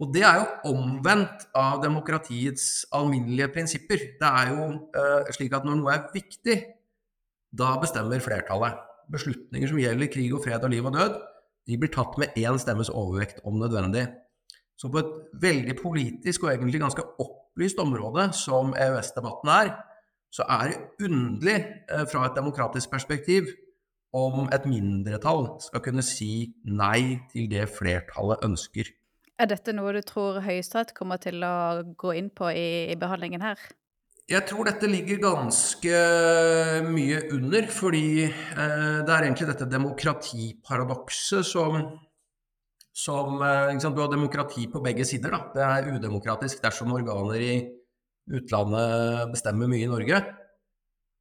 Og 0.00 0.12
det 0.14 0.22
er 0.24 0.38
jo 0.40 0.72
omvendt 0.72 1.44
av 1.56 1.82
demokratiets 1.82 2.86
alminnelige 2.96 3.50
prinsipper. 3.52 4.00
Det 4.20 4.28
er 4.28 4.54
jo 4.54 4.68
uh, 4.96 5.28
slik 5.36 5.52
at 5.56 5.66
når 5.68 5.76
noe 5.76 5.92
er 5.92 6.06
viktig, 6.14 6.56
da 7.52 7.74
bestemmer 7.82 8.22
flertallet. 8.24 8.78
Beslutninger 9.10 9.68
som 9.68 9.80
gjelder 9.82 10.08
krig 10.12 10.32
og 10.32 10.44
fred 10.44 10.64
og 10.64 10.72
liv 10.72 10.86
og 10.86 10.94
død, 10.94 11.18
de 11.68 11.78
blir 11.78 11.90
tatt 11.92 12.16
med 12.18 12.36
én 12.38 12.58
stemmes 12.62 12.88
overvekt 12.88 13.42
om 13.44 13.58
nødvendig. 13.60 14.06
Så 14.78 14.88
på 14.88 15.02
et 15.02 15.10
veldig 15.42 15.74
politisk 15.82 16.46
og 16.46 16.54
egentlig 16.54 16.80
ganske 16.80 17.04
opplyst 17.20 17.82
område 17.82 18.30
som 18.38 18.72
EØS-debatten 18.72 19.50
er, 19.52 19.74
så 20.32 20.46
er 20.48 20.70
det 20.70 21.08
underlig 21.10 21.58
eh, 21.58 22.06
fra 22.08 22.24
et 22.28 22.38
demokratisk 22.38 22.90
perspektiv 22.90 23.50
om 24.16 24.48
et 24.54 24.64
mindretall 24.66 25.48
skal 25.62 25.82
kunne 25.84 26.06
si 26.06 26.54
nei 26.64 27.18
til 27.32 27.50
det 27.50 27.66
flertallet 27.74 28.46
ønsker. 28.46 28.88
Er 29.40 29.48
dette 29.48 29.72
noe 29.72 29.94
du 29.96 30.02
tror 30.04 30.42
Høyesterett 30.44 30.92
kommer 30.96 31.20
til 31.22 31.40
å 31.46 31.80
gå 31.96 32.12
inn 32.18 32.28
på 32.28 32.50
i, 32.52 32.92
i 32.92 32.96
behandlingen 33.00 33.40
her? 33.44 33.60
Jeg 34.30 34.44
tror 34.46 34.68
dette 34.68 34.86
ligger 34.86 35.18
ganske 35.22 35.96
mye 36.86 37.22
under, 37.34 37.66
fordi 37.72 38.28
eh, 38.28 39.00
det 39.00 39.10
er 39.10 39.24
egentlig 39.24 39.48
dette 39.48 39.66
demokratiparadokset 39.72 41.48
som 41.48 41.80
som 43.00 43.40
eh, 43.42 43.78
sant, 43.80 43.96
Du 43.96 44.02
har 44.02 44.12
demokrati 44.12 44.66
på 44.70 44.82
begge 44.84 45.06
sider. 45.08 45.32
Da. 45.32 45.40
Det 45.54 45.64
er 45.64 45.90
udemokratisk 45.96 46.60
dersom 46.62 46.92
organer 46.92 47.40
i 47.40 47.54
utlandet 48.30 49.32
bestemmer 49.32 49.70
mye 49.70 49.86
i 49.86 49.90
Norge. 49.90 50.20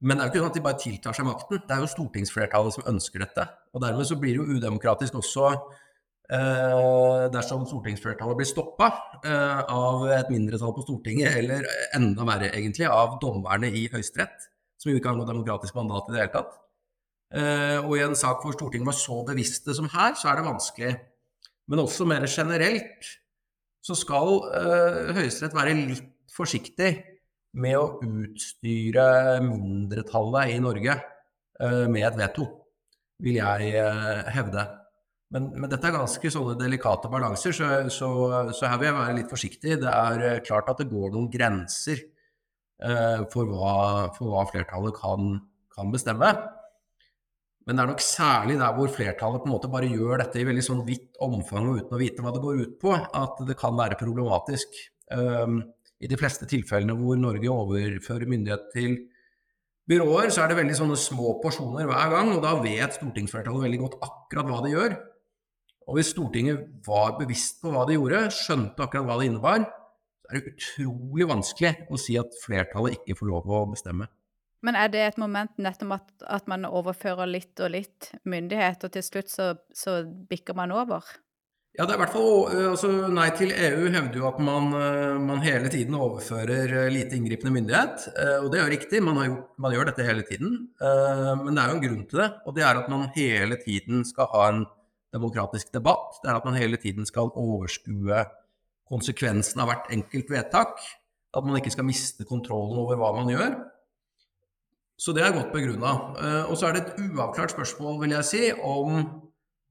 Men 0.03 0.19
det 0.19 0.23
er 0.23 0.27
jo 0.27 0.31
ikke 0.31 0.41
sånn 0.43 0.51
at 0.51 0.57
de 0.57 0.65
bare 0.65 0.81
tiltar 0.83 1.15
seg 1.15 1.27
makten. 1.27 1.61
Det 1.67 1.75
er 1.75 1.83
jo 1.83 1.93
stortingsflertallet 1.93 2.75
som 2.75 2.89
ønsker 2.93 3.23
dette. 3.23 3.45
Og 3.73 3.83
dermed 3.83 4.07
så 4.07 4.17
blir 4.19 4.35
det 4.35 4.43
jo 4.43 4.59
udemokratisk 4.59 5.17
også 5.19 5.47
eh, 5.53 5.79
dersom 6.29 7.65
stortingsflertallet 7.65 8.37
blir 8.37 8.47
stoppa 8.47 8.89
eh, 9.25 9.61
av 9.73 10.05
et 10.13 10.29
mindretall 10.29 10.75
på 10.75 10.83
Stortinget, 10.85 11.33
eller 11.39 11.65
enda 11.97 12.25
verre 12.27 12.51
egentlig, 12.53 12.85
av 12.85 13.17
dommerne 13.21 13.71
i 13.73 13.87
Høyesterett, 13.89 14.49
som 14.79 14.91
jo 14.91 14.99
ikke 14.99 15.09
har 15.09 15.17
noe 15.17 15.29
demokratisk 15.29 15.77
mandat 15.79 16.09
i 16.09 16.15
det 16.15 16.21
hele 16.21 16.33
tatt. 16.35 16.53
Eh, 17.33 17.77
og 17.81 17.95
i 17.97 18.03
en 18.05 18.17
sak 18.17 18.45
hvor 18.45 18.53
Stortinget 18.53 18.91
var 18.91 18.97
så 18.97 19.23
bevisste 19.25 19.73
som 19.77 19.89
her, 19.89 20.13
så 20.19 20.29
er 20.29 20.39
det 20.39 20.47
vanskelig. 20.51 20.93
Men 21.69 21.83
også 21.83 22.05
mer 22.09 22.25
generelt 22.29 23.09
så 23.85 23.97
skal 23.97 24.35
eh, 24.53 25.13
Høyesterett 25.17 25.57
være 25.57 25.77
litt 25.81 26.33
forsiktig 26.33 26.93
med 27.57 27.73
å 27.79 27.97
utstyre 28.05 29.39
mindretallet 29.41 30.53
i 30.53 30.59
Norge 30.61 30.93
med 31.59 32.05
et 32.05 32.15
veto, 32.15 32.45
vil 33.25 33.39
jeg 33.41 33.81
hevde. 34.31 34.61
Men, 35.33 35.49
men, 35.53 35.67
dette 35.69 35.85
er 35.85 35.93
ganske 35.93 36.31
sånne 36.33 36.55
delikate 36.57 37.09
balanser, 37.11 37.53
så, 37.53 37.67
så, 37.93 38.07
så, 38.49 38.63
her 38.65 38.79
vil 38.81 38.89
jeg 38.89 38.97
være 38.97 39.17
litt 39.19 39.29
forsiktig. 39.29 39.75
Det 39.83 39.91
er 39.91 40.23
uh, 40.25 40.39
klart 40.45 40.71
at 40.71 40.81
det 40.81 40.89
går 40.89 41.13
noen 41.13 41.29
grenser 41.33 42.07
for 42.79 43.43
hva, 43.43 43.71
for, 44.15 44.29
hva, 44.31 44.45
flertallet 44.47 44.95
kan, 44.95 45.33
kan, 45.75 45.89
bestemme. 45.91 46.29
Men 47.67 47.75
det 47.75 47.83
er 47.83 47.89
nok 47.89 48.03
særlig 48.05 48.55
der 48.61 48.77
hvor 48.77 48.87
flertallet 48.93 49.43
på 49.43 49.49
en 49.49 49.51
måte 49.51 49.71
bare 49.73 49.89
gjør 49.91 50.21
dette 50.21 50.39
i 50.39 50.45
veldig 50.47 50.63
sånn 50.63 50.85
vidt 50.87 51.19
omfang 51.25 51.67
og 51.67 51.81
uten 51.81 51.97
å 51.97 51.99
vite 51.99 52.23
hva 52.23 52.31
det 52.31 52.43
går 52.45 52.61
ut 52.61 52.77
på, 52.79 52.93
at 52.95 53.43
det 53.49 53.57
kan 53.59 53.75
være 53.75 53.99
problematisk. 53.99 54.79
Um, 55.11 55.59
i 55.99 56.07
de 56.07 56.17
fleste 56.19 56.47
tilfellene 56.47 56.95
hvor 56.95 57.19
Norge 57.19 57.51
overfører 57.51 58.29
myndighet 58.31 58.69
til 58.71 58.95
byråer, 59.89 60.29
så 60.31 60.43
er 60.43 60.51
det 60.51 60.59
veldig 60.61 60.77
sånne 60.77 60.97
små 60.99 61.35
porsjoner 61.43 61.89
hver 61.89 62.13
gang, 62.13 62.31
og 62.35 62.43
da 62.45 62.53
vet 62.61 62.95
stortingsflertallet 62.95 63.65
veldig 63.65 63.81
godt 63.81 63.97
akkurat 64.05 64.49
hva 64.49 64.61
de 64.63 64.73
gjør. 64.75 64.95
Og 65.89 65.97
hvis 65.97 66.11
Stortinget 66.13 66.67
var 66.85 67.15
bevisst 67.17 67.63
på 67.63 67.73
hva 67.73 67.87
de 67.89 67.97
gjorde, 67.97 68.27
skjønte 68.35 68.85
akkurat 68.85 69.07
hva 69.07 69.17
det 69.17 69.29
innebar, 69.31 69.63
så 70.21 70.29
er 70.29 70.37
det 70.37 70.51
utrolig 70.53 71.27
vanskelig 71.31 71.71
å 71.89 71.97
si 71.97 72.17
at 72.21 72.35
flertallet 72.43 72.99
ikke 72.99 73.17
får 73.17 73.31
lov 73.31 73.49
å 73.49 73.63
bestemme. 73.71 74.05
Men 74.61 74.75
er 74.75 74.91
det 74.91 75.01
et 75.01 75.17
moment 75.17 75.55
nettopp 75.57 75.95
at, 75.95 76.11
at 76.37 76.51
man 76.51 76.67
overfører 76.67 77.29
litt 77.31 77.61
og 77.63 77.71
litt 77.73 78.11
myndighet, 78.27 78.83
og 78.85 78.93
til 78.93 79.05
slutt 79.07 79.33
så, 79.33 79.53
så 79.73 80.03
bikker 80.05 80.57
man 80.59 80.75
over? 80.75 81.07
Ja, 81.77 81.85
det 81.85 81.93
er 81.93 81.99
i 81.99 82.01
hvert 82.01 82.15
fall 82.15 82.31
eh, 82.49 82.65
altså, 82.71 82.89
Nei 83.13 83.27
til 83.37 83.53
EU 83.53 83.85
hevder 83.93 84.17
jo 84.17 84.25
at 84.27 84.39
man, 84.43 84.71
eh, 84.75 85.19
man, 85.21 85.43
hele 85.45 85.69
tiden 85.71 85.95
overfører 85.95 86.73
eh, 86.83 86.89
lite 86.91 87.15
inngripende 87.15 87.53
myndighet. 87.55 88.09
Og 88.43 88.49
det 88.51 88.59
er 88.59 88.65
jo 88.65 88.73
riktig, 88.73 89.01
man, 89.05 89.21
gjort, 89.23 89.45
man, 89.61 89.75
gjør 89.77 89.89
dette 89.91 90.07
hele 90.07 90.25
tiden. 90.27 90.57
Men 90.81 91.53
det 91.53 91.61
er 91.61 91.71
jo 91.71 91.77
en 91.77 91.85
grunn 91.85 92.03
til 92.09 92.21
det, 92.23 92.29
og 92.43 92.57
det 92.57 92.65
er 92.65 92.81
at 92.81 92.91
man 92.91 93.07
hele 93.15 93.59
tiden 93.61 94.03
skal 94.07 94.29
ha 94.33 94.43
en 94.49 94.65
demokratisk 95.13 95.73
debatt. 95.73 96.19
Det 96.23 96.29
er 96.31 96.39
at 96.39 96.45
man 96.45 96.57
hele 96.59 96.77
tiden 96.77 97.07
skal 97.07 97.31
overskue 97.33 98.23
konsekvensen 98.89 99.61
av 99.61 99.69
hvert 99.69 99.91
enkelt 99.93 100.31
vedtak. 100.33 100.81
At 101.35 101.45
man 101.45 101.59
ikke 101.59 101.73
skal 101.73 101.87
miste 101.87 102.25
kontrollen 102.25 102.79
over 102.81 102.97
hva 102.97 103.11
man 103.17 103.29
gjør. 103.29 103.57
Så 104.99 105.13
det 105.15 105.23
er 105.23 105.35
godt 105.35 105.53
begrunna. 105.53 105.93
Og 106.49 106.57
så 106.59 106.67
er 106.67 106.75
det 106.75 106.81
et 106.83 107.03
uavklart 107.05 107.53
spørsmål, 107.53 108.01
vil 108.01 108.15
jeg 108.17 108.27
si, 108.27 108.41
om 108.51 109.03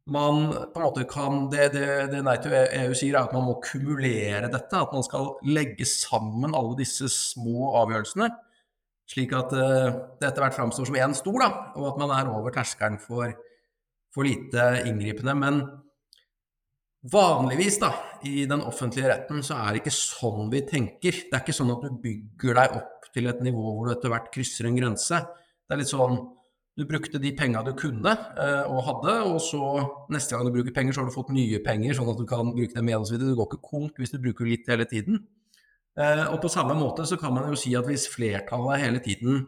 man 0.09 0.47
på 0.73 0.81
en 0.81 0.87
måte 0.87 1.05
kan 1.09 1.49
det, 1.53 1.67
det, 1.75 1.89
det 2.15 2.23
Nei 2.25 2.39
til 2.41 2.55
EU 2.57 2.95
sier, 2.97 3.19
er 3.19 3.27
at 3.27 3.35
man 3.37 3.45
må 3.45 3.59
kumulere 3.65 4.49
dette. 4.49 4.81
At 4.81 4.95
man 4.95 5.05
skal 5.05 5.35
legge 5.45 5.85
sammen 5.89 6.57
alle 6.57 6.79
disse 6.79 7.11
små 7.13 7.75
avgjørelsene. 7.83 8.31
Slik 9.09 9.33
at 9.37 9.53
uh, 9.57 9.99
det 10.21 10.31
etter 10.31 10.45
hvert 10.45 10.57
framstår 10.57 10.89
som 10.89 10.97
én 11.01 11.17
stor, 11.17 11.39
da, 11.41 11.51
og 11.81 11.93
at 11.93 12.01
man 12.01 12.13
er 12.13 12.33
over 12.33 12.53
terskelen 12.53 12.99
for, 13.01 13.33
for 14.19 14.27
lite 14.27 14.65
inngripende. 14.89 15.35
Men 15.39 15.61
vanligvis 17.13 17.79
da, 17.79 17.93
i 18.27 18.49
den 18.51 18.65
offentlige 18.67 19.13
retten 19.13 19.45
så 19.47 19.61
er 19.63 19.77
det 19.77 19.85
ikke 19.85 19.95
sånn 19.95 20.51
vi 20.51 20.65
tenker. 20.67 21.23
Det 21.29 21.37
er 21.37 21.45
ikke 21.45 21.55
sånn 21.55 21.71
at 21.77 21.87
du 21.87 22.01
bygger 22.03 22.59
deg 22.59 22.81
opp 22.81 23.13
til 23.15 23.31
et 23.31 23.45
nivå 23.47 23.63
hvor 23.63 23.87
du 23.87 23.95
etter 23.95 24.11
hvert 24.13 24.33
krysser 24.35 24.67
en 24.67 24.77
grense. 24.79 25.23
Det 25.23 25.77
er 25.77 25.81
litt 25.85 25.93
sånn 25.93 26.19
du 26.79 26.85
brukte 26.87 27.19
de 27.19 27.33
penga 27.35 27.65
du 27.67 27.73
kunne 27.75 28.13
eh, 28.39 28.67
og 28.71 28.85
hadde, 28.87 29.15
og 29.27 29.41
så 29.43 29.63
neste 30.15 30.37
gang 30.37 30.47
du 30.47 30.55
bruker 30.55 30.75
penger, 30.75 30.95
så 30.95 31.03
har 31.03 31.09
du 31.09 31.15
fått 31.17 31.33
nye 31.35 31.59
penger, 31.65 31.97
sånn 31.99 32.13
at 32.13 32.21
du 32.21 32.27
kan 32.31 32.53
bruke 32.55 32.71
dem 32.71 32.91
igjen 32.91 33.07
osv. 33.07 33.17
Du 33.19 33.33
går 33.35 33.49
ikke 33.49 33.67
konk 33.67 33.99
hvis 33.99 34.15
du 34.15 34.21
bruker 34.23 34.47
litt 34.47 34.71
hele 34.71 34.87
tiden. 34.87 35.25
Eh, 35.99 36.23
og 36.29 36.39
på 36.45 36.51
samme 36.53 36.77
måte 36.79 37.07
så 37.11 37.19
kan 37.19 37.35
man 37.35 37.51
jo 37.51 37.59
si 37.59 37.75
at 37.75 37.89
hvis 37.89 38.07
flertallet 38.13 38.85
hele 38.85 39.03
tiden 39.03 39.43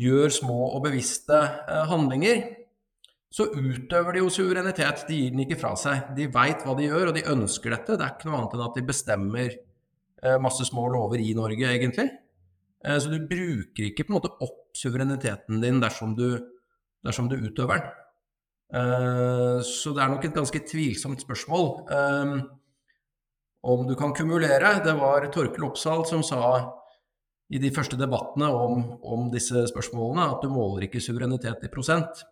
gjør 0.00 0.32
små 0.32 0.70
og 0.70 0.86
bevisste 0.86 1.42
eh, 1.44 1.84
handlinger, 1.90 2.40
så 3.30 3.46
utøver 3.54 4.16
de 4.16 4.24
jo 4.24 4.30
suverenitet. 4.34 5.04
De 5.08 5.18
gir 5.18 5.34
den 5.34 5.44
ikke 5.44 5.60
fra 5.60 5.76
seg. 5.78 6.10
De 6.16 6.26
veit 6.34 6.64
hva 6.66 6.74
de 6.78 6.88
gjør, 6.88 7.10
og 7.10 7.18
de 7.18 7.28
ønsker 7.30 7.76
dette. 7.76 7.94
Det 7.94 8.06
er 8.06 8.16
ikke 8.16 8.30
noe 8.30 8.40
annet 8.40 8.56
enn 8.56 8.64
at 8.66 8.78
de 8.78 8.88
bestemmer 8.88 9.60
masse 10.42 10.66
små 10.68 10.82
lover 10.92 11.22
i 11.22 11.30
Norge, 11.32 11.64
egentlig. 11.64 12.10
Eh, 12.84 12.98
så 12.98 13.12
du 13.12 13.18
bruker 13.28 13.90
ikke 13.90 14.06
på 14.06 14.12
en 14.12 14.18
måte 14.18 14.32
opp 14.44 14.76
suvereniteten 14.78 15.60
din 15.62 15.80
dersom 15.82 16.14
du, 16.16 16.28
dersom 17.04 17.28
du 17.28 17.36
utøver 17.36 17.80
den. 17.82 17.96
Eh, 18.80 19.58
så 19.66 19.92
det 19.94 20.04
er 20.04 20.12
nok 20.12 20.24
et 20.24 20.36
ganske 20.36 20.62
tvilsomt 20.70 21.24
spørsmål 21.24 21.70
eh, 21.92 22.34
om 23.70 23.86
du 23.88 23.96
kan 23.98 24.14
kumulere. 24.16 24.78
Det 24.84 24.96
var 24.98 25.28
Torkel 25.34 25.68
Oppsal 25.68 26.06
som 26.08 26.24
sa 26.26 26.42
i 27.50 27.58
de 27.58 27.72
første 27.74 27.98
debattene 27.98 28.46
om, 28.54 28.84
om 29.02 29.26
disse 29.32 29.66
spørsmålene 29.72 30.28
at 30.36 30.44
du 30.44 30.52
måler 30.52 30.86
ikke 30.86 31.02
suverenitet 31.02 31.66
i 31.66 31.72
prosent. 31.72 32.22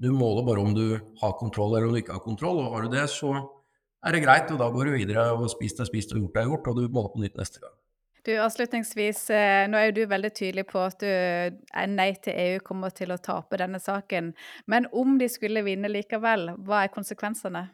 Du 0.00 0.10
måler 0.14 0.46
bare 0.46 0.62
om 0.62 0.72
du 0.74 0.86
har 1.20 1.36
kontroll 1.38 1.76
eller 1.76 1.88
om 1.88 1.94
du 1.94 2.00
ikke 2.00 2.16
har 2.16 2.24
kontroll, 2.24 2.62
og 2.62 2.74
har 2.76 2.86
du 2.86 2.96
det, 2.96 3.04
så 3.10 3.34
er 4.02 4.16
det 4.16 4.24
greit, 4.24 4.50
og 4.50 4.58
da 4.58 4.70
går 4.72 4.88
du 4.88 4.96
videre 4.96 5.28
og 5.36 5.46
spist 5.52 5.80
er 5.80 5.88
spist 5.88 6.14
og 6.14 6.24
gjort 6.24 6.40
er 6.40 6.50
gjort, 6.50 6.72
og 6.72 6.80
du 6.80 6.88
måler 6.88 7.12
på 7.14 7.22
nytt 7.22 7.38
neste 7.38 7.62
gang. 7.62 7.76
Du, 8.22 8.30
avslutningsvis, 8.38 9.30
eh, 9.34 9.64
nå 9.66 9.78
er 9.78 9.88
jo 9.88 9.94
du 9.96 10.04
veldig 10.06 10.30
tydelig 10.30 10.62
på 10.68 10.78
at 10.78 11.00
du 11.02 11.08
er 11.10 11.88
nei 11.90 12.12
til 12.22 12.36
EU 12.38 12.60
kommer 12.62 12.94
til 12.94 13.10
å 13.10 13.18
tape 13.18 13.58
denne 13.58 13.80
saken. 13.82 14.30
Men 14.70 14.86
om 14.94 15.16
de 15.18 15.26
skulle 15.30 15.64
vinne 15.66 15.90
likevel, 15.90 16.52
hva 16.62 16.84
er 16.84 16.92
konsekvensene? 16.94 17.64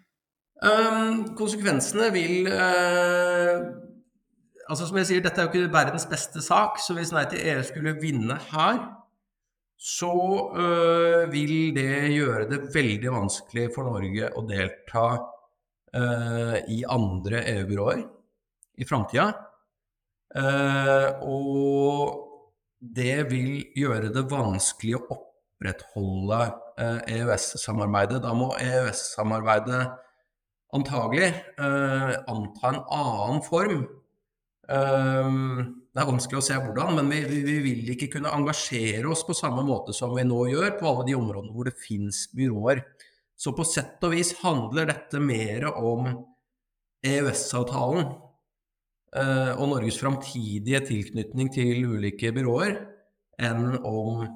Um, 0.64 1.36
konsekvensene 1.38 2.08
vil 2.10 2.48
uh, 2.50 3.60
Altså 4.68 4.88
som 4.88 4.96
jeg 4.98 5.06
sier, 5.08 5.20
dette 5.24 5.38
er 5.40 5.46
jo 5.46 5.52
ikke 5.52 5.72
verdens 5.72 6.04
beste 6.10 6.42
sak, 6.44 6.80
så 6.82 6.96
hvis 6.96 7.12
Nei 7.14 7.22
til 7.30 7.40
EU 7.40 7.62
skulle 7.64 7.94
vinne 8.02 8.34
her, 8.50 8.80
så 9.78 10.12
øh, 10.58 11.24
vil 11.30 11.74
det 11.76 12.10
gjøre 12.10 12.48
det 12.50 12.62
veldig 12.74 13.12
vanskelig 13.14 13.68
for 13.74 13.86
Norge 13.86 14.30
å 14.34 14.42
delta 14.48 15.04
øh, 15.94 16.56
i 16.74 16.80
andre 16.90 17.44
EU-byråer 17.54 18.02
i 18.78 18.86
framtida. 18.86 19.30
Uh, 20.28 21.24
og 21.24 22.18
det 22.78 23.30
vil 23.30 23.62
gjøre 23.78 24.10
det 24.12 24.26
vanskelig 24.28 24.98
å 24.98 25.06
opprettholde 25.16 26.40
uh, 26.78 27.00
EØS-samarbeidet. 27.08 28.20
Da 28.22 28.34
må 28.36 28.50
EØS-samarbeidet 28.60 29.86
antagelig 30.76 31.30
uh, 31.56 32.12
anta 32.28 32.74
en 32.74 32.82
annen 32.84 33.40
form. 33.46 33.86
Det 34.68 36.02
er 36.02 36.08
vanskelig 36.10 36.38
å 36.38 36.44
se 36.44 36.56
hvordan, 36.60 36.98
men 36.98 37.08
vi, 37.08 37.22
vi, 37.30 37.38
vi, 37.46 37.58
vil 37.64 37.92
ikke 37.94 38.10
kunne 38.18 38.34
engasjere 38.36 39.08
oss 39.08 39.22
på 39.24 39.36
samme 39.36 39.64
måte 39.64 39.94
som 39.96 40.12
vi 40.12 40.26
nå 40.28 40.42
gjør 40.50 40.76
på 40.76 40.90
alle 40.90 41.06
de 41.08 41.16
områdene 41.16 41.54
hvor 41.54 41.70
det 41.70 41.78
fins 41.80 42.26
byråer. 42.36 42.84
Så 43.38 43.54
på 43.56 43.64
sett 43.64 44.02
og 44.04 44.12
vis 44.12 44.34
handler 44.42 44.90
dette 44.90 45.22
mer 45.22 45.70
om 45.72 46.10
EØS-avtalen 47.06 48.10
Eh, 49.16 49.52
og 49.56 49.70
Norges 49.70 49.96
framtidige 50.00 50.82
tilknytning 50.84 51.48
til 51.52 51.86
ulike 51.88 52.28
byråer 52.36 52.74
enn 53.40 53.78
om, 53.86 54.26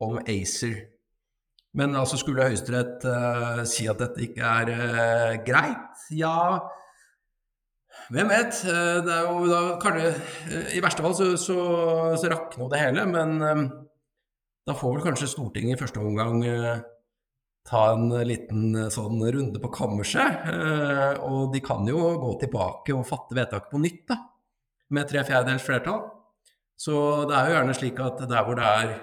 om 0.00 0.16
ACER. 0.22 0.78
Men 1.76 1.96
altså, 1.98 2.16
skulle 2.16 2.46
Høyesterett 2.46 3.02
uh, 3.02 3.64
si 3.66 3.88
at 3.90 3.98
dette 3.98 4.22
ikke 4.22 4.46
er 4.46 4.68
uh, 4.70 5.32
greit? 5.44 6.04
Ja, 6.14 6.62
hvem 8.12 8.32
vet? 8.32 8.58
Uh, 8.66 8.98
det 9.06 9.14
er 9.14 9.28
jo 9.28 9.46
da 9.48 9.60
kanskje 9.82 10.10
I 10.76 10.82
verste 10.84 11.04
fall 11.04 11.16
så, 11.16 11.30
så, 11.40 11.58
så 12.20 12.32
rakner 12.32 12.72
det 12.72 12.82
hele, 12.82 13.06
men 13.08 13.38
da 14.64 14.76
får 14.76 14.96
vel 14.96 15.06
kanskje 15.06 15.30
Stortinget 15.32 15.76
i 15.76 15.80
første 15.80 16.00
omgang 16.00 16.42
ta 17.68 17.82
en 17.94 18.10
liten 18.28 18.76
sånn 18.92 19.20
runde 19.20 19.60
på 19.60 19.70
kammerset. 19.72 20.46
Og 21.24 21.52
de 21.52 21.60
kan 21.64 21.84
jo 21.88 22.14
gå 22.20 22.34
tilbake 22.40 22.96
og 22.96 23.06
fatte 23.08 23.36
vedtaket 23.36 23.72
på 23.72 23.80
nytt, 23.80 24.02
da, 24.08 24.18
med 24.96 25.08
tre 25.08 25.24
fjerdedels 25.24 25.64
flertall. 25.64 26.02
Så 26.80 26.94
det 27.28 27.36
er 27.36 27.48
jo 27.48 27.56
gjerne 27.58 27.76
slik 27.76 28.00
at 28.04 28.24
der 28.24 28.46
hvor 28.46 28.56
det 28.58 28.68
er 28.68 28.94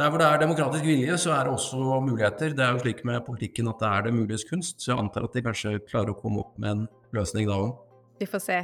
der 0.00 0.08
hvor 0.08 0.22
det 0.22 0.26
er 0.26 0.38
demokratisk 0.40 0.86
vilje, 0.86 1.18
så 1.18 1.34
er 1.34 1.44
det 1.44 1.52
også 1.52 2.00
muligheter. 2.00 2.54
Det 2.56 2.64
er 2.64 2.72
jo 2.72 2.80
slik 2.80 3.04
med 3.04 3.24
politikken 3.26 3.68
at 3.68 3.82
det 3.82 3.88
er 3.88 4.06
det 4.06 4.14
muliges 4.14 4.46
kunst. 4.48 4.78
Så 4.80 4.92
jeg 4.92 5.00
antar 5.02 5.26
at 5.26 5.34
de 5.36 5.42
kanskje 5.44 5.76
klarer 5.90 6.14
å 6.14 6.20
komme 6.20 6.40
opp 6.40 6.54
med 6.62 6.70
en 6.70 6.84
løsning 7.12 7.48
da 7.50 7.58
òg. 7.60 7.89
Vi 8.20 8.28
får 8.28 8.42
se. 8.44 8.58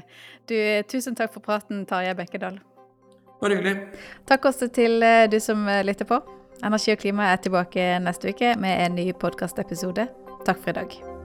Du, 0.49 0.57
tusen 0.93 1.17
takk 1.17 1.33
for 1.33 1.45
praten, 1.45 1.87
Tarjei 1.89 2.15
Bekkedal. 2.15 2.61
Bare 3.41 3.57
hyggelig. 3.57 3.77
Takk 4.29 4.49
også 4.53 4.69
til 4.69 5.03
eh, 5.05 5.25
du 5.33 5.41
som 5.41 5.65
eh, 5.69 5.85
lytter 5.85 6.09
på. 6.09 6.21
Energi 6.65 6.93
og 6.93 7.01
klima 7.01 7.33
er 7.33 7.43
tilbake 7.45 7.91
neste 8.05 8.33
uke 8.33 8.55
med 8.61 8.87
en 8.87 8.97
ny 9.01 9.11
podkastepisode. 9.17 10.09
Takk 10.45 10.61
for 10.61 10.73
i 10.73 10.81
dag. 10.81 11.16